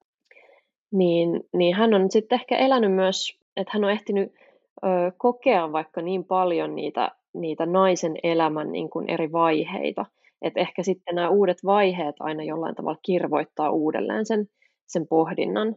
Niin, 0.93 1.41
niin 1.53 1.77
hän 1.77 1.95
on 1.95 2.11
sitten 2.11 2.37
ehkä 2.37 2.57
elänyt 2.57 2.93
myös, 2.93 3.39
että 3.57 3.71
hän 3.75 3.85
on 3.85 3.91
ehtinyt 3.91 4.33
ö, 4.85 4.89
kokea 5.17 5.73
vaikka 5.73 6.03
niin 6.03 6.25
paljon 6.25 6.75
niitä 6.75 7.11
niitä 7.35 7.67
naisen 7.67 8.15
elämän 8.23 8.73
niin 8.73 8.91
kuin 8.91 9.11
eri 9.11 9.33
vaiheita. 9.33 10.07
Et 10.43 10.53
ehkä 10.57 10.83
sitten 10.83 11.15
nämä 11.15 11.31
uudet 11.31 11.59
vaiheet 11.65 12.17
aina 12.21 12.43
jollain 12.43 12.75
tavalla 12.75 13.01
kirvoittaa 13.03 13.71
uudelleen 13.71 14.27
sen, 14.27 14.47
sen 14.87 15.07
pohdinnan, 15.09 15.77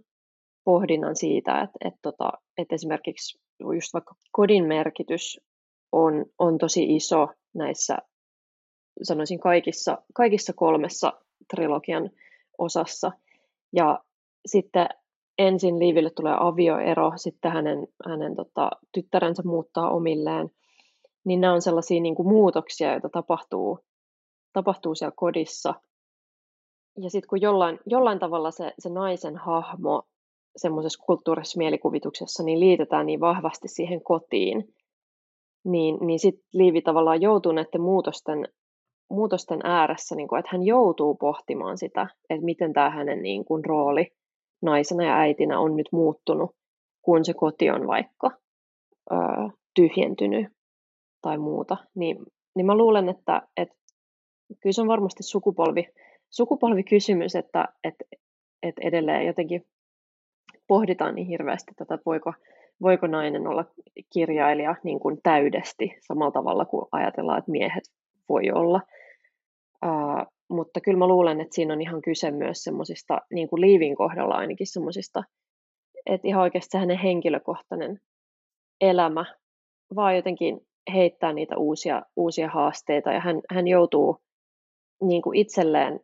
pohdinnan 0.64 1.16
siitä, 1.16 1.62
että 1.62 1.78
et 1.88 1.94
tota, 2.02 2.32
et 2.58 2.72
esimerkiksi 2.72 3.40
just 3.76 3.94
vaikka 3.94 4.16
kodin 4.32 4.66
merkitys 4.66 5.40
on, 5.92 6.26
on 6.40 6.58
tosi 6.58 6.96
iso 6.96 7.28
näissä, 7.54 7.98
sanoisin 9.04 9.40
kaikissa, 9.40 9.98
kaikissa 10.14 10.54
kolmessa 10.54 11.14
trilogian 11.56 12.10
osassa. 12.58 13.12
Ja 13.74 14.00
sitten 14.46 14.88
ensin 15.38 15.80
Liiville 15.80 16.10
tulee 16.10 16.36
avioero, 16.40 17.12
sitten 17.16 17.52
hänen, 17.52 17.88
hänen 18.06 18.36
tota, 18.36 18.72
tyttärensä 18.92 19.44
muuttaa 19.46 19.90
omilleen– 19.90 20.50
niin 21.26 21.42
nämä 21.42 21.54
on 21.54 21.62
sellaisia 21.62 22.02
niin 22.02 22.16
kuin 22.16 22.28
muutoksia, 22.28 22.92
joita 22.92 23.10
tapahtuu, 23.10 23.80
tapahtuu 24.54 24.96
siellä 24.96 25.14
kodissa. 25.16 25.74
Ja 26.98 27.10
sitten 27.10 27.30
kun 27.30 27.42
jollain, 27.42 27.80
jollain 27.86 28.20
tavalla 28.20 28.52
se, 28.52 28.74
se 28.80 28.90
naisen 28.90 29.38
hahmo 29.38 30.04
semmoisessa 30.58 31.04
kulttuurisessa 31.06 31.58
mielikuvituksessa 31.58 32.44
niin 32.44 32.60
liitetään 32.60 33.06
niin 33.06 33.20
vahvasti 33.20 33.68
siihen 33.68 34.04
kotiin, 34.04 34.76
niin, 35.66 35.98
niin 36.02 36.20
sitten 36.20 36.46
Liivi 36.54 36.82
tavallaan 36.82 37.22
joutuu 37.22 37.52
näiden 37.52 37.82
muutosten, 37.82 38.48
muutosten 39.10 39.60
ääressä, 39.64 40.16
niin 40.16 40.28
kuin, 40.28 40.40
että 40.40 40.50
hän 40.52 40.64
joutuu 40.64 41.16
pohtimaan 41.16 41.78
sitä, 41.78 42.08
että 42.30 42.46
miten 42.46 42.74
tämä 42.74 42.90
hänen 42.90 43.22
niin 43.22 43.46
kuin, 43.46 43.66
rooli 43.66 44.08
naisena 44.62 45.04
ja 45.04 45.18
äitinä 45.18 45.60
on 45.60 45.76
nyt 45.76 45.90
muuttunut, 45.92 46.52
kun 47.02 47.26
se 47.26 47.34
koti 47.34 47.70
on 47.70 47.88
vaikka 47.88 48.32
ö, 49.12 49.16
tyhjentynyt 49.76 50.55
tai 51.26 51.38
muuta, 51.38 51.78
niin, 51.96 52.18
niin 52.56 52.66
mä 52.66 52.78
luulen, 52.78 53.10
että, 53.10 53.42
että 53.58 53.76
kyllä 54.62 54.74
se 54.74 54.82
on 54.82 54.88
varmasti 54.88 55.24
sukupolvi, 55.24 55.88
sukupolvikysymys, 56.30 57.36
että, 57.36 57.68
että, 57.84 58.06
että 58.64 58.82
edelleen 58.84 59.28
jotenkin 59.28 59.66
pohditaan 60.68 61.16
niin 61.16 61.28
hirveästi 61.28 61.72
tätä, 61.76 62.00
voiko, 62.06 62.34
voiko 62.82 63.08
nainen 63.08 63.48
olla 63.48 63.66
kirjailija 64.14 64.76
niin 64.84 65.00
kuin 65.00 65.18
täydesti 65.24 65.98
samalla 66.00 66.32
tavalla 66.32 66.66
kuin 66.66 66.86
ajatellaan, 66.92 67.40
että 67.40 67.52
miehet 67.52 67.84
voi 68.30 68.52
olla. 68.52 68.82
Uh, 69.86 70.26
mutta 70.50 70.82
kyllä 70.82 70.98
mä 70.98 71.08
luulen, 71.08 71.42
että 71.42 71.56
siinä 71.56 71.74
on 71.74 71.82
ihan 71.82 72.02
kyse 72.02 72.32
myös 72.32 72.64
semmoisista, 72.64 73.22
niin 73.34 73.48
kuin 73.50 73.62
Liivin 73.62 73.96
kohdalla 73.96 74.36
ainakin 74.36 74.68
semmoisista, 74.68 75.24
että 76.06 76.28
ihan 76.28 76.44
oikeasti 76.44 76.78
hänen 76.78 76.98
henkilökohtainen 76.98 78.00
elämä 78.82 79.26
vaan 79.96 80.16
jotenkin 80.16 80.62
heittää 80.94 81.34
niitä 81.34 81.58
uusia, 81.58 82.02
uusia 82.16 82.50
haasteita 82.50 83.12
ja 83.12 83.20
hän, 83.20 83.42
hän 83.54 83.68
joutuu 83.68 84.18
niin 85.02 85.22
kuin 85.22 85.38
itselleen 85.38 86.00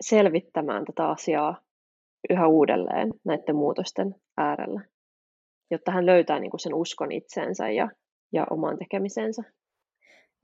selvittämään 0.00 0.84
tätä 0.84 1.08
asiaa 1.08 1.60
yhä 2.30 2.46
uudelleen 2.46 3.10
näiden 3.24 3.56
muutosten 3.56 4.14
äärellä, 4.36 4.80
jotta 5.70 5.92
hän 5.92 6.06
löytää 6.06 6.40
niin 6.40 6.50
kuin 6.50 6.60
sen 6.60 6.74
uskon 6.74 7.12
itseensä 7.12 7.70
ja, 7.70 7.88
ja 8.32 8.46
omaan 8.50 8.78
tekemisensä. 8.78 9.42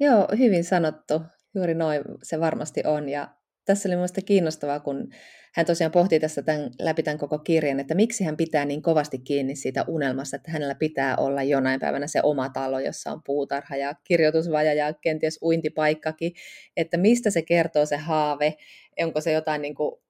Joo, 0.00 0.28
hyvin 0.38 0.64
sanottu. 0.64 1.14
Juuri 1.54 1.74
noin 1.74 2.02
se 2.22 2.40
varmasti 2.40 2.82
on. 2.86 3.08
Ja 3.08 3.28
tässä 3.64 3.88
oli 3.88 3.96
mielestäni 3.96 4.24
kiinnostavaa, 4.24 4.80
kun 4.80 5.08
hän 5.54 5.66
tosiaan 5.66 5.92
pohtii 5.92 6.20
tässä 6.20 6.42
tämän, 6.42 6.70
läpi 6.78 7.02
tämän 7.02 7.18
koko 7.18 7.38
kirjan, 7.38 7.80
että 7.80 7.94
miksi 7.94 8.24
hän 8.24 8.36
pitää 8.36 8.64
niin 8.64 8.82
kovasti 8.82 9.18
kiinni 9.18 9.56
siitä 9.56 9.84
unelmasta, 9.88 10.36
että 10.36 10.50
hänellä 10.50 10.74
pitää 10.74 11.16
olla 11.16 11.42
jonain 11.42 11.80
päivänä 11.80 12.06
se 12.06 12.20
oma 12.22 12.48
talo, 12.48 12.80
jossa 12.80 13.12
on 13.12 13.22
puutarha 13.26 13.76
ja 13.76 13.94
kirjoitusvaja 14.04 14.74
ja 14.74 14.94
kenties 14.94 15.38
uintipaikkakin, 15.42 16.32
että 16.76 16.96
mistä 16.96 17.30
se 17.30 17.42
kertoo 17.42 17.86
se 17.86 17.96
haave, 17.96 18.54
onko 19.00 19.20
se 19.20 19.32
jotain 19.32 19.62
niin 19.62 19.74
kuin 19.74 20.02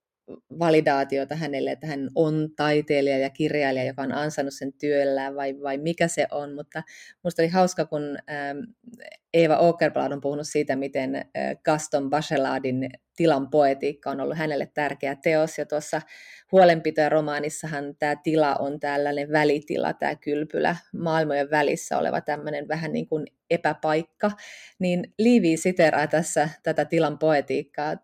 validaatiota 0.59 1.37
hänelle, 1.37 1.71
että 1.71 1.87
hän 1.87 2.09
on 2.15 2.49
taiteilija 2.57 3.19
ja 3.19 3.31
kirjailija, 3.31 3.85
joka 3.85 4.03
on 4.03 4.13
ansainnut 4.13 4.55
sen 4.55 4.73
työllään 4.73 5.37
vai, 5.37 5.61
vai 5.63 5.79
mikä 5.79 6.09
se 6.09 6.27
on, 6.31 6.55
mutta 6.55 6.83
minusta 7.25 7.43
oli 7.43 7.49
hauska, 7.49 7.87
kun 7.87 8.03
ähm, 8.31 8.59
Eeva 9.35 9.57
Åkerblad 9.57 10.13
on 10.13 10.21
puhunut 10.21 10.47
siitä, 10.49 10.77
miten 10.77 11.25
Gaston 11.65 12.11
Bacheladin 12.11 12.91
tilan 13.17 13.51
poetiikka 13.51 14.11
on 14.11 14.21
ollut 14.21 14.39
hänelle 14.39 14.71
tärkeä 14.75 15.17
teos, 15.23 15.59
ja 15.59 15.67
tuossa 15.67 16.01
huolenpitoja 16.53 17.09
romaanissahan 17.09 17.97
tämä 17.99 18.17
tila 18.17 18.55
on 18.55 18.81
tällainen 18.81 19.33
välitila, 19.33 19.93
tämä 19.93 20.15
kylpylä, 20.17 20.77
maailmojen 20.97 21.51
välissä 21.51 21.99
oleva 21.99 22.21
tämmöinen 22.21 22.69
vähän 22.69 22.93
niin 22.93 23.09
kuin 23.09 23.27
epäpaikka, 23.51 24.31
niin 24.79 25.15
Liivi 25.19 25.57
siteraa 25.57 26.07
tässä 26.07 26.49
tätä 26.63 26.85
tilan 26.85 27.19
poetiikkaa 27.19 27.97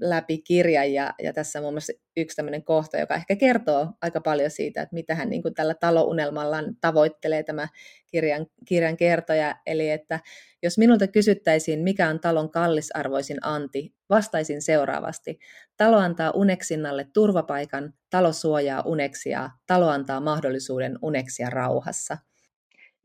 läpi 0.00 0.38
kirjan, 0.38 0.92
ja, 0.92 1.14
ja 1.22 1.32
tässä 1.32 1.60
muun 1.60 1.74
muassa 1.74 1.92
yksi 2.16 2.36
tämmöinen 2.36 2.64
kohta, 2.64 2.98
joka 2.98 3.14
ehkä 3.14 3.36
kertoo 3.36 3.88
aika 4.02 4.20
paljon 4.20 4.50
siitä, 4.50 4.82
että 4.82 4.94
mitä 4.94 5.14
hän 5.14 5.30
niin 5.30 5.42
kuin 5.42 5.54
tällä 5.54 5.74
talounelmallaan 5.74 6.76
tavoittelee 6.80 7.42
tämä 7.42 7.68
kirjan, 8.06 8.46
kirjan 8.64 8.96
kertoja, 8.96 9.56
eli 9.66 9.90
että 9.90 10.20
jos 10.62 10.78
minulta 10.78 11.06
kysyttäisiin, 11.06 11.80
mikä 11.80 12.08
on 12.08 12.20
talon 12.20 12.50
kallisarvoisin 12.50 13.38
anti, 13.42 13.94
vastaisin 14.10 14.62
seuraavasti. 14.62 15.38
Talo 15.76 15.96
antaa 15.96 16.30
uneksinnalle 16.30 17.06
turvapaikan, 17.12 17.92
talo 18.10 18.32
suojaa 18.32 18.82
uneksia, 18.86 19.50
talo 19.66 19.88
antaa 19.88 20.20
mahdollisuuden 20.20 20.98
uneksia 21.02 21.50
rauhassa. 21.50 22.18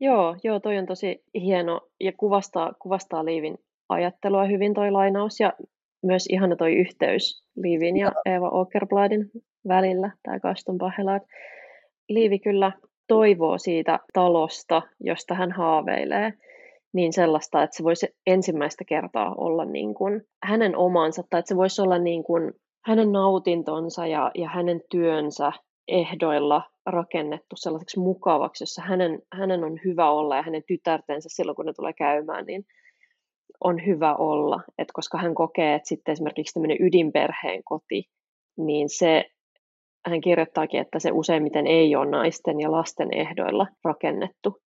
Joo, 0.00 0.36
joo, 0.44 0.60
toi 0.60 0.78
on 0.78 0.86
tosi 0.86 1.24
hieno 1.34 1.88
ja 2.00 2.12
kuvastaa, 2.16 2.72
kuvastaa 2.78 3.24
Liivin 3.24 3.58
ajattelua 3.88 4.44
hyvin 4.44 4.74
toi 4.74 4.90
lainaus 4.90 5.40
ja 5.40 5.52
myös 6.02 6.26
ihana 6.30 6.56
toi 6.56 6.74
yhteys 6.74 7.44
Liivin 7.56 7.96
ja 7.96 8.12
Eva 8.24 8.48
Åkerbladin 8.48 9.30
välillä, 9.68 10.10
tämä 10.22 10.40
Gaston 10.40 10.78
Pahelad. 10.78 11.20
Liivi 12.08 12.38
kyllä 12.38 12.72
toivoo 13.08 13.58
siitä 13.58 13.98
talosta, 14.12 14.82
josta 15.00 15.34
hän 15.34 15.52
haaveilee, 15.52 16.32
niin 16.92 17.12
sellaista, 17.12 17.62
että 17.62 17.76
se 17.76 17.84
voisi 17.84 18.06
ensimmäistä 18.26 18.84
kertaa 18.84 19.34
olla 19.34 19.64
niin 19.64 19.94
kuin 19.94 20.22
hänen 20.42 20.76
omansa, 20.76 21.22
tai 21.30 21.38
että 21.40 21.48
se 21.48 21.56
voisi 21.56 21.82
olla 21.82 21.98
niin 21.98 22.24
kuin 22.24 22.52
hänen 22.86 23.12
nautintonsa 23.12 24.06
ja, 24.06 24.30
ja 24.34 24.48
hänen 24.48 24.80
työnsä 24.90 25.52
ehdoilla 25.88 26.62
rakennettu 26.86 27.56
sellaiseksi 27.56 28.00
mukavaksi, 28.00 28.62
jossa 28.62 28.82
hänen, 28.82 29.18
hänen 29.32 29.64
on 29.64 29.78
hyvä 29.84 30.10
olla 30.10 30.36
ja 30.36 30.42
hänen 30.42 30.62
tytärtensä 30.66 31.28
silloin, 31.32 31.56
kun 31.56 31.66
ne 31.66 31.72
tulee 31.72 31.92
käymään, 31.92 32.46
niin 32.46 32.64
on 33.64 33.86
hyvä 33.86 34.16
olla. 34.16 34.60
Et 34.78 34.88
koska 34.92 35.18
hän 35.18 35.34
kokee, 35.34 35.74
että 35.74 35.88
sitten 35.88 36.12
esimerkiksi 36.12 36.54
tämmöinen 36.54 36.76
ydinperheen 36.80 37.62
koti, 37.64 38.04
niin 38.56 38.88
se, 38.88 39.24
hän 40.06 40.20
kirjoittaakin, 40.20 40.80
että 40.80 40.98
se 40.98 41.10
useimmiten 41.12 41.66
ei 41.66 41.96
ole 41.96 42.10
naisten 42.10 42.60
ja 42.60 42.70
lasten 42.70 43.08
ehdoilla 43.14 43.66
rakennettu. 43.84 44.56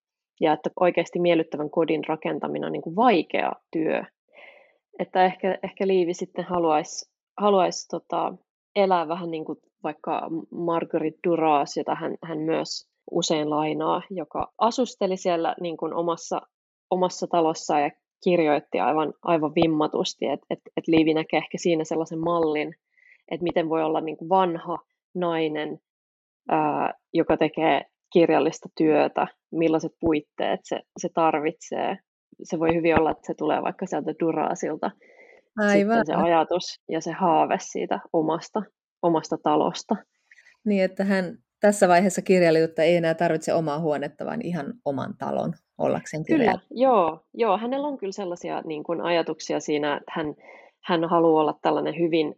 Ja 0.41 0.53
että 0.53 0.69
oikeasti 0.79 1.19
miellyttävän 1.19 1.69
kodin 1.69 2.03
rakentaminen 2.07 2.65
on 2.67 2.71
niin 2.71 2.81
kuin 2.81 2.95
vaikea 2.95 3.51
työ. 3.71 4.03
Että 4.99 5.25
ehkä, 5.25 5.57
ehkä 5.63 5.87
Liivi 5.87 6.13
sitten 6.13 6.45
haluaisi 6.45 7.15
haluais, 7.37 7.87
tota, 7.87 8.33
elää 8.75 9.07
vähän 9.07 9.31
niin 9.31 9.45
kuin 9.45 9.57
vaikka 9.83 10.29
Marguerite 10.51 11.19
Duras, 11.27 11.77
jota 11.77 11.95
hän, 11.95 12.15
hän 12.23 12.39
myös 12.39 12.87
usein 13.11 13.49
lainaa, 13.49 14.01
joka 14.09 14.53
asusteli 14.57 15.17
siellä 15.17 15.55
niin 15.61 15.77
kuin 15.77 15.93
omassa, 15.93 16.41
omassa 16.91 17.27
talossaan 17.27 17.81
ja 17.81 17.91
kirjoitti 18.25 18.79
aivan, 18.79 19.13
aivan 19.21 19.55
vimmatusti, 19.55 20.25
että 20.25 20.45
et, 20.49 20.59
et 20.77 20.87
Liivi 20.87 21.13
näkee 21.13 21.37
ehkä 21.37 21.57
siinä 21.57 21.83
sellaisen 21.83 22.19
mallin, 22.19 22.75
että 23.31 23.43
miten 23.43 23.69
voi 23.69 23.83
olla 23.83 24.01
niin 24.01 24.17
kuin 24.17 24.29
vanha 24.29 24.77
nainen, 25.15 25.79
ää, 26.49 26.93
joka 27.13 27.37
tekee 27.37 27.81
kirjallista 28.13 28.69
työtä, 28.77 29.27
millaiset 29.51 29.91
puitteet 29.99 30.59
se, 30.63 30.79
se 30.97 31.09
tarvitsee. 31.13 31.97
Se 32.43 32.59
voi 32.59 32.75
hyvin 32.75 32.99
olla, 32.99 33.11
että 33.11 33.27
se 33.27 33.33
tulee 33.33 33.61
vaikka 33.61 33.85
sieltä 33.85 34.13
Durasilta, 34.19 34.91
Aivan. 35.57 35.97
Sitten 35.97 36.05
se 36.05 36.13
ajatus 36.13 36.81
ja 36.89 37.01
se 37.01 37.11
haave 37.11 37.57
siitä 37.59 37.99
omasta, 38.13 38.61
omasta 39.01 39.37
talosta. 39.43 39.95
Niin, 40.65 40.83
että 40.83 41.03
hän 41.03 41.37
tässä 41.59 41.87
vaiheessa 41.87 42.21
kirjailijuutta 42.21 42.83
ei 42.83 42.95
enää 42.95 43.13
tarvitse 43.13 43.53
omaa 43.53 43.79
huonetta, 43.79 44.25
vaan 44.25 44.41
ihan 44.41 44.73
oman 44.85 45.13
talon 45.17 45.53
ollakseen 45.77 46.25
Kyllä, 46.25 46.59
joo, 46.71 47.25
joo. 47.33 47.57
Hänellä 47.57 47.87
on 47.87 47.97
kyllä 47.97 48.11
sellaisia 48.11 48.61
niin 48.65 48.83
kuin 48.83 49.01
ajatuksia 49.01 49.59
siinä, 49.59 49.97
että 49.97 50.11
hän, 50.15 50.35
hän 50.83 51.09
haluaa 51.09 51.41
olla 51.41 51.59
tällainen 51.61 51.99
hyvin, 51.99 52.35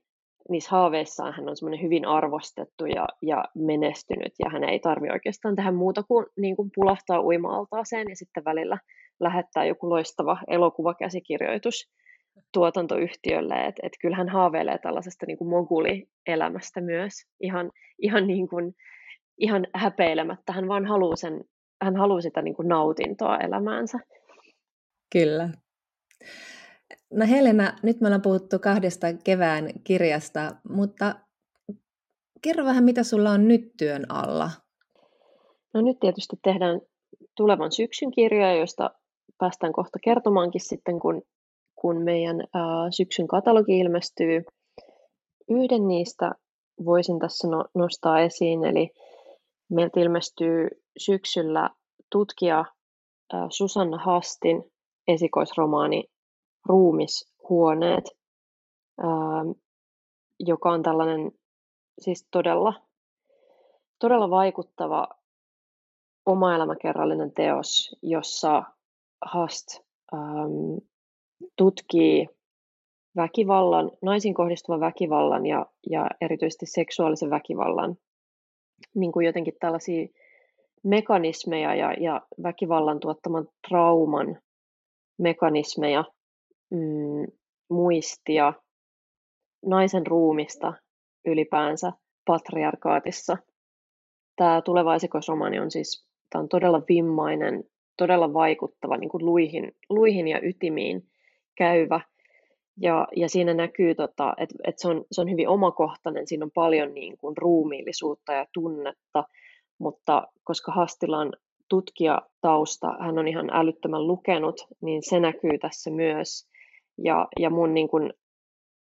niissä 0.50 0.70
haaveissaan 0.72 1.34
hän 1.34 1.50
on 1.50 1.58
semmoinen 1.58 1.82
hyvin 1.82 2.06
arvostettu 2.06 2.86
ja, 2.86 3.08
ja 3.22 3.46
menestynyt, 3.56 4.34
ja 4.40 4.50
hän 4.50 4.64
ei 4.64 4.80
tarvitse 4.80 5.14
oikeastaan 5.14 5.56
tähän 5.56 5.76
muuta 5.76 6.04
kuin, 6.04 6.26
niin 6.38 6.56
kuin 6.56 6.70
pulahtaa 6.76 7.22
uima-altaaseen 7.22 8.10
ja 8.10 8.16
sitten 8.16 8.46
välillä 8.46 8.78
lähettää 9.20 9.66
joku 9.66 9.90
loistava 9.90 10.38
elokuvakäsikirjoitus 10.48 11.90
tuotantoyhtiölle, 12.54 13.66
että 13.66 13.82
et 13.84 13.94
kyllä 14.02 14.18
hän 14.18 14.30
haaveilee 14.30 14.78
tällaisesta 14.78 15.26
niin 15.26 15.38
kuin 15.38 15.50
mogulielämästä 15.50 16.82
myös. 16.82 17.14
Ihan, 17.42 17.72
ihan, 18.00 18.28
niin 18.28 18.48
kuin, 18.48 18.74
ihan 19.38 19.68
häpeilemättä. 19.76 20.54
Hän 20.54 20.68
vaan 20.68 20.86
haluaa, 20.86 21.16
sen, 21.16 21.44
hän 21.82 21.96
haluaa 21.96 22.22
sitä 22.22 22.42
niin 22.42 22.56
kuin 22.56 22.68
nautintoa 22.68 23.38
elämäänsä. 23.38 24.00
Kyllä. 25.12 25.50
No 27.14 27.26
Helena, 27.30 27.74
nyt 27.84 28.02
me 28.02 28.08
ollaan 28.08 28.22
puhuttu 28.22 28.60
kahdesta 28.60 29.08
kevään 29.24 29.70
kirjasta, 29.84 30.56
mutta 30.70 31.16
kerro 32.42 32.66
vähän, 32.66 32.84
mitä 32.84 33.04
sulla 33.04 33.32
on 33.32 33.48
nyt 33.48 33.72
työn 33.78 34.12
alla? 34.12 34.52
No 35.74 35.82
nyt 35.82 36.00
tietysti 36.00 36.36
tehdään 36.44 36.82
tulevan 37.36 37.72
syksyn 37.72 38.12
kirjoja, 38.12 38.56
joista 38.56 38.92
päästään 39.38 39.74
kohta 39.74 40.00
kertomaankin 40.04 40.62
sitten, 40.62 41.00
kun 41.00 41.22
kun 41.82 42.04
meidän 42.04 42.44
ää, 42.54 42.92
syksyn 42.92 43.28
katalogi 43.28 43.80
ilmestyy. 43.80 44.44
Yhden 45.50 45.88
niistä 45.88 46.32
voisin 46.86 47.20
tässä 47.20 47.48
no, 47.48 47.66
nostaa 47.76 48.20
esiin, 48.20 48.66
eli 48.66 48.90
meiltä 49.70 50.00
ilmestyy 50.00 50.68
syksyllä 50.98 51.70
tutkija 52.12 52.66
Susanna 53.50 53.98
Hastin 53.98 54.64
esikoisromaani 55.08 56.04
Ruumishuoneet, 56.66 58.04
joka 60.40 60.72
on 60.72 60.84
tällainen 60.84 61.32
siis 62.00 62.28
todella, 62.32 62.74
todella 64.00 64.30
vaikuttava 64.30 65.08
oma 66.26 66.56
elämäkerrallinen 66.56 67.34
teos, 67.34 67.96
jossa 68.02 68.64
Hast 69.26 69.68
ähm, 70.14 70.78
tutkii 71.56 72.30
väkivallan, 73.16 73.92
naisiin 74.02 74.34
kohdistuvan 74.34 74.80
väkivallan 74.80 75.46
ja, 75.46 75.66
ja 75.90 76.10
erityisesti 76.22 76.66
seksuaalisen 76.66 77.30
väkivallan 77.30 77.98
niin 78.96 79.12
kuin 79.12 79.26
jotenkin 79.26 79.54
tällaisia 79.60 80.08
mekanismeja 80.84 81.76
ja, 81.76 81.94
ja 81.94 82.22
väkivallan 82.44 83.00
tuottaman 83.00 83.48
trauman 83.68 84.42
mekanismeja, 85.18 86.04
mm, 86.70 87.28
muistia, 87.70 88.54
naisen 89.66 90.08
ruumista 90.08 90.74
ylipäänsä 91.26 91.92
patriarkaatissa. 92.26 93.38
Tämä 94.36 94.62
tuleva 94.62 94.96
esikoisromaani 94.96 95.60
on 95.60 95.72
siis 95.72 96.08
tämä 96.30 96.42
on 96.42 96.50
todella 96.50 96.82
vimmainen, 96.90 97.64
todella 97.98 98.34
vaikuttava 98.34 98.98
niin 98.98 99.10
kuin 99.10 99.26
luihin, 99.26 99.76
luihin 99.90 100.28
ja 100.28 100.40
ytimiin 100.44 101.04
käyvä. 101.56 102.02
Ja, 102.82 103.08
ja 103.16 103.30
siinä 103.30 103.54
näkyy, 103.54 103.96
tota, 103.96 104.34
että 104.38 104.56
et 104.68 104.80
se, 104.80 104.88
on, 104.88 105.06
se 105.12 105.22
on 105.22 105.32
hyvin 105.32 105.48
omakohtainen, 105.48 106.28
siinä 106.28 106.46
on 106.46 106.52
paljon 106.54 106.94
niin 106.94 107.18
kuin 107.18 107.38
ruumiillisuutta 107.38 108.34
ja 108.34 108.46
tunnetta, 108.54 109.24
mutta 109.80 110.28
koska 110.44 110.72
Hastilan 110.72 111.34
tutkijatausta, 111.70 112.98
hän 113.00 113.20
on 113.20 113.28
ihan 113.28 113.50
älyttömän 113.54 114.08
lukenut, 114.08 114.68
niin 114.82 115.02
se 115.04 115.20
näkyy 115.20 115.58
tässä 115.62 115.92
myös. 115.92 116.50
Ja, 116.98 117.28
ja 117.40 117.50
mun 117.50 117.74
niin 117.74 117.88
kuin, 117.88 118.14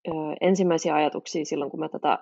ö, 0.07 0.11
ensimmäisiä 0.41 0.95
ajatuksia 0.95 1.45
silloin, 1.45 1.71
kun 1.71 1.79
mä 1.79 1.89
tätä 1.89 2.19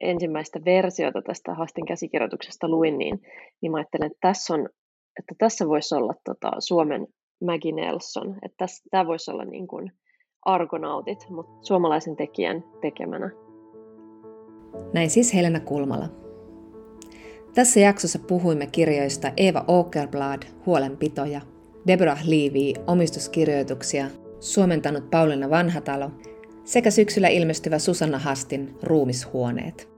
ensimmäistä 0.00 0.60
versiota 0.64 1.22
tästä 1.22 1.54
Hastin 1.54 1.86
käsikirjoituksesta 1.86 2.68
luin, 2.68 2.98
niin, 2.98 3.20
niin 3.60 3.72
mä 3.72 3.78
ajattelen, 3.78 4.06
että 4.06 4.18
tässä, 4.20 4.54
on, 4.54 4.68
että 5.18 5.34
tässä 5.38 5.68
voisi 5.68 5.94
olla 5.94 6.14
tota 6.24 6.50
Suomen 6.58 7.06
Maggie 7.44 7.72
Nelson, 7.72 8.38
että 8.42 8.66
tämä 8.90 9.06
voisi 9.06 9.30
olla 9.30 9.44
niin 9.44 9.66
kuin 9.66 9.92
argonautit, 10.42 11.26
mutta 11.30 11.52
suomalaisen 11.60 12.16
tekijän 12.16 12.64
tekemänä. 12.80 13.30
Näin 14.92 15.10
siis 15.10 15.34
Helena 15.34 15.60
Kulmala. 15.60 16.08
Tässä 17.54 17.80
jaksossa 17.80 18.18
puhuimme 18.18 18.66
kirjoista 18.66 19.32
Eva 19.36 19.64
Åkerblad, 19.68 20.42
Huolenpitoja, 20.66 21.40
Deborah 21.86 22.22
Levy, 22.24 22.84
omistuskirjoituksia, 22.86 24.06
suomentanut 24.40 25.10
Pauliina 25.10 25.50
Vanhatalo 25.50 26.10
sekä 26.64 26.90
syksyllä 26.90 27.28
ilmestyvä 27.28 27.78
Susanna 27.78 28.18
Hastin 28.18 28.76
Ruumishuoneet. 28.82 29.91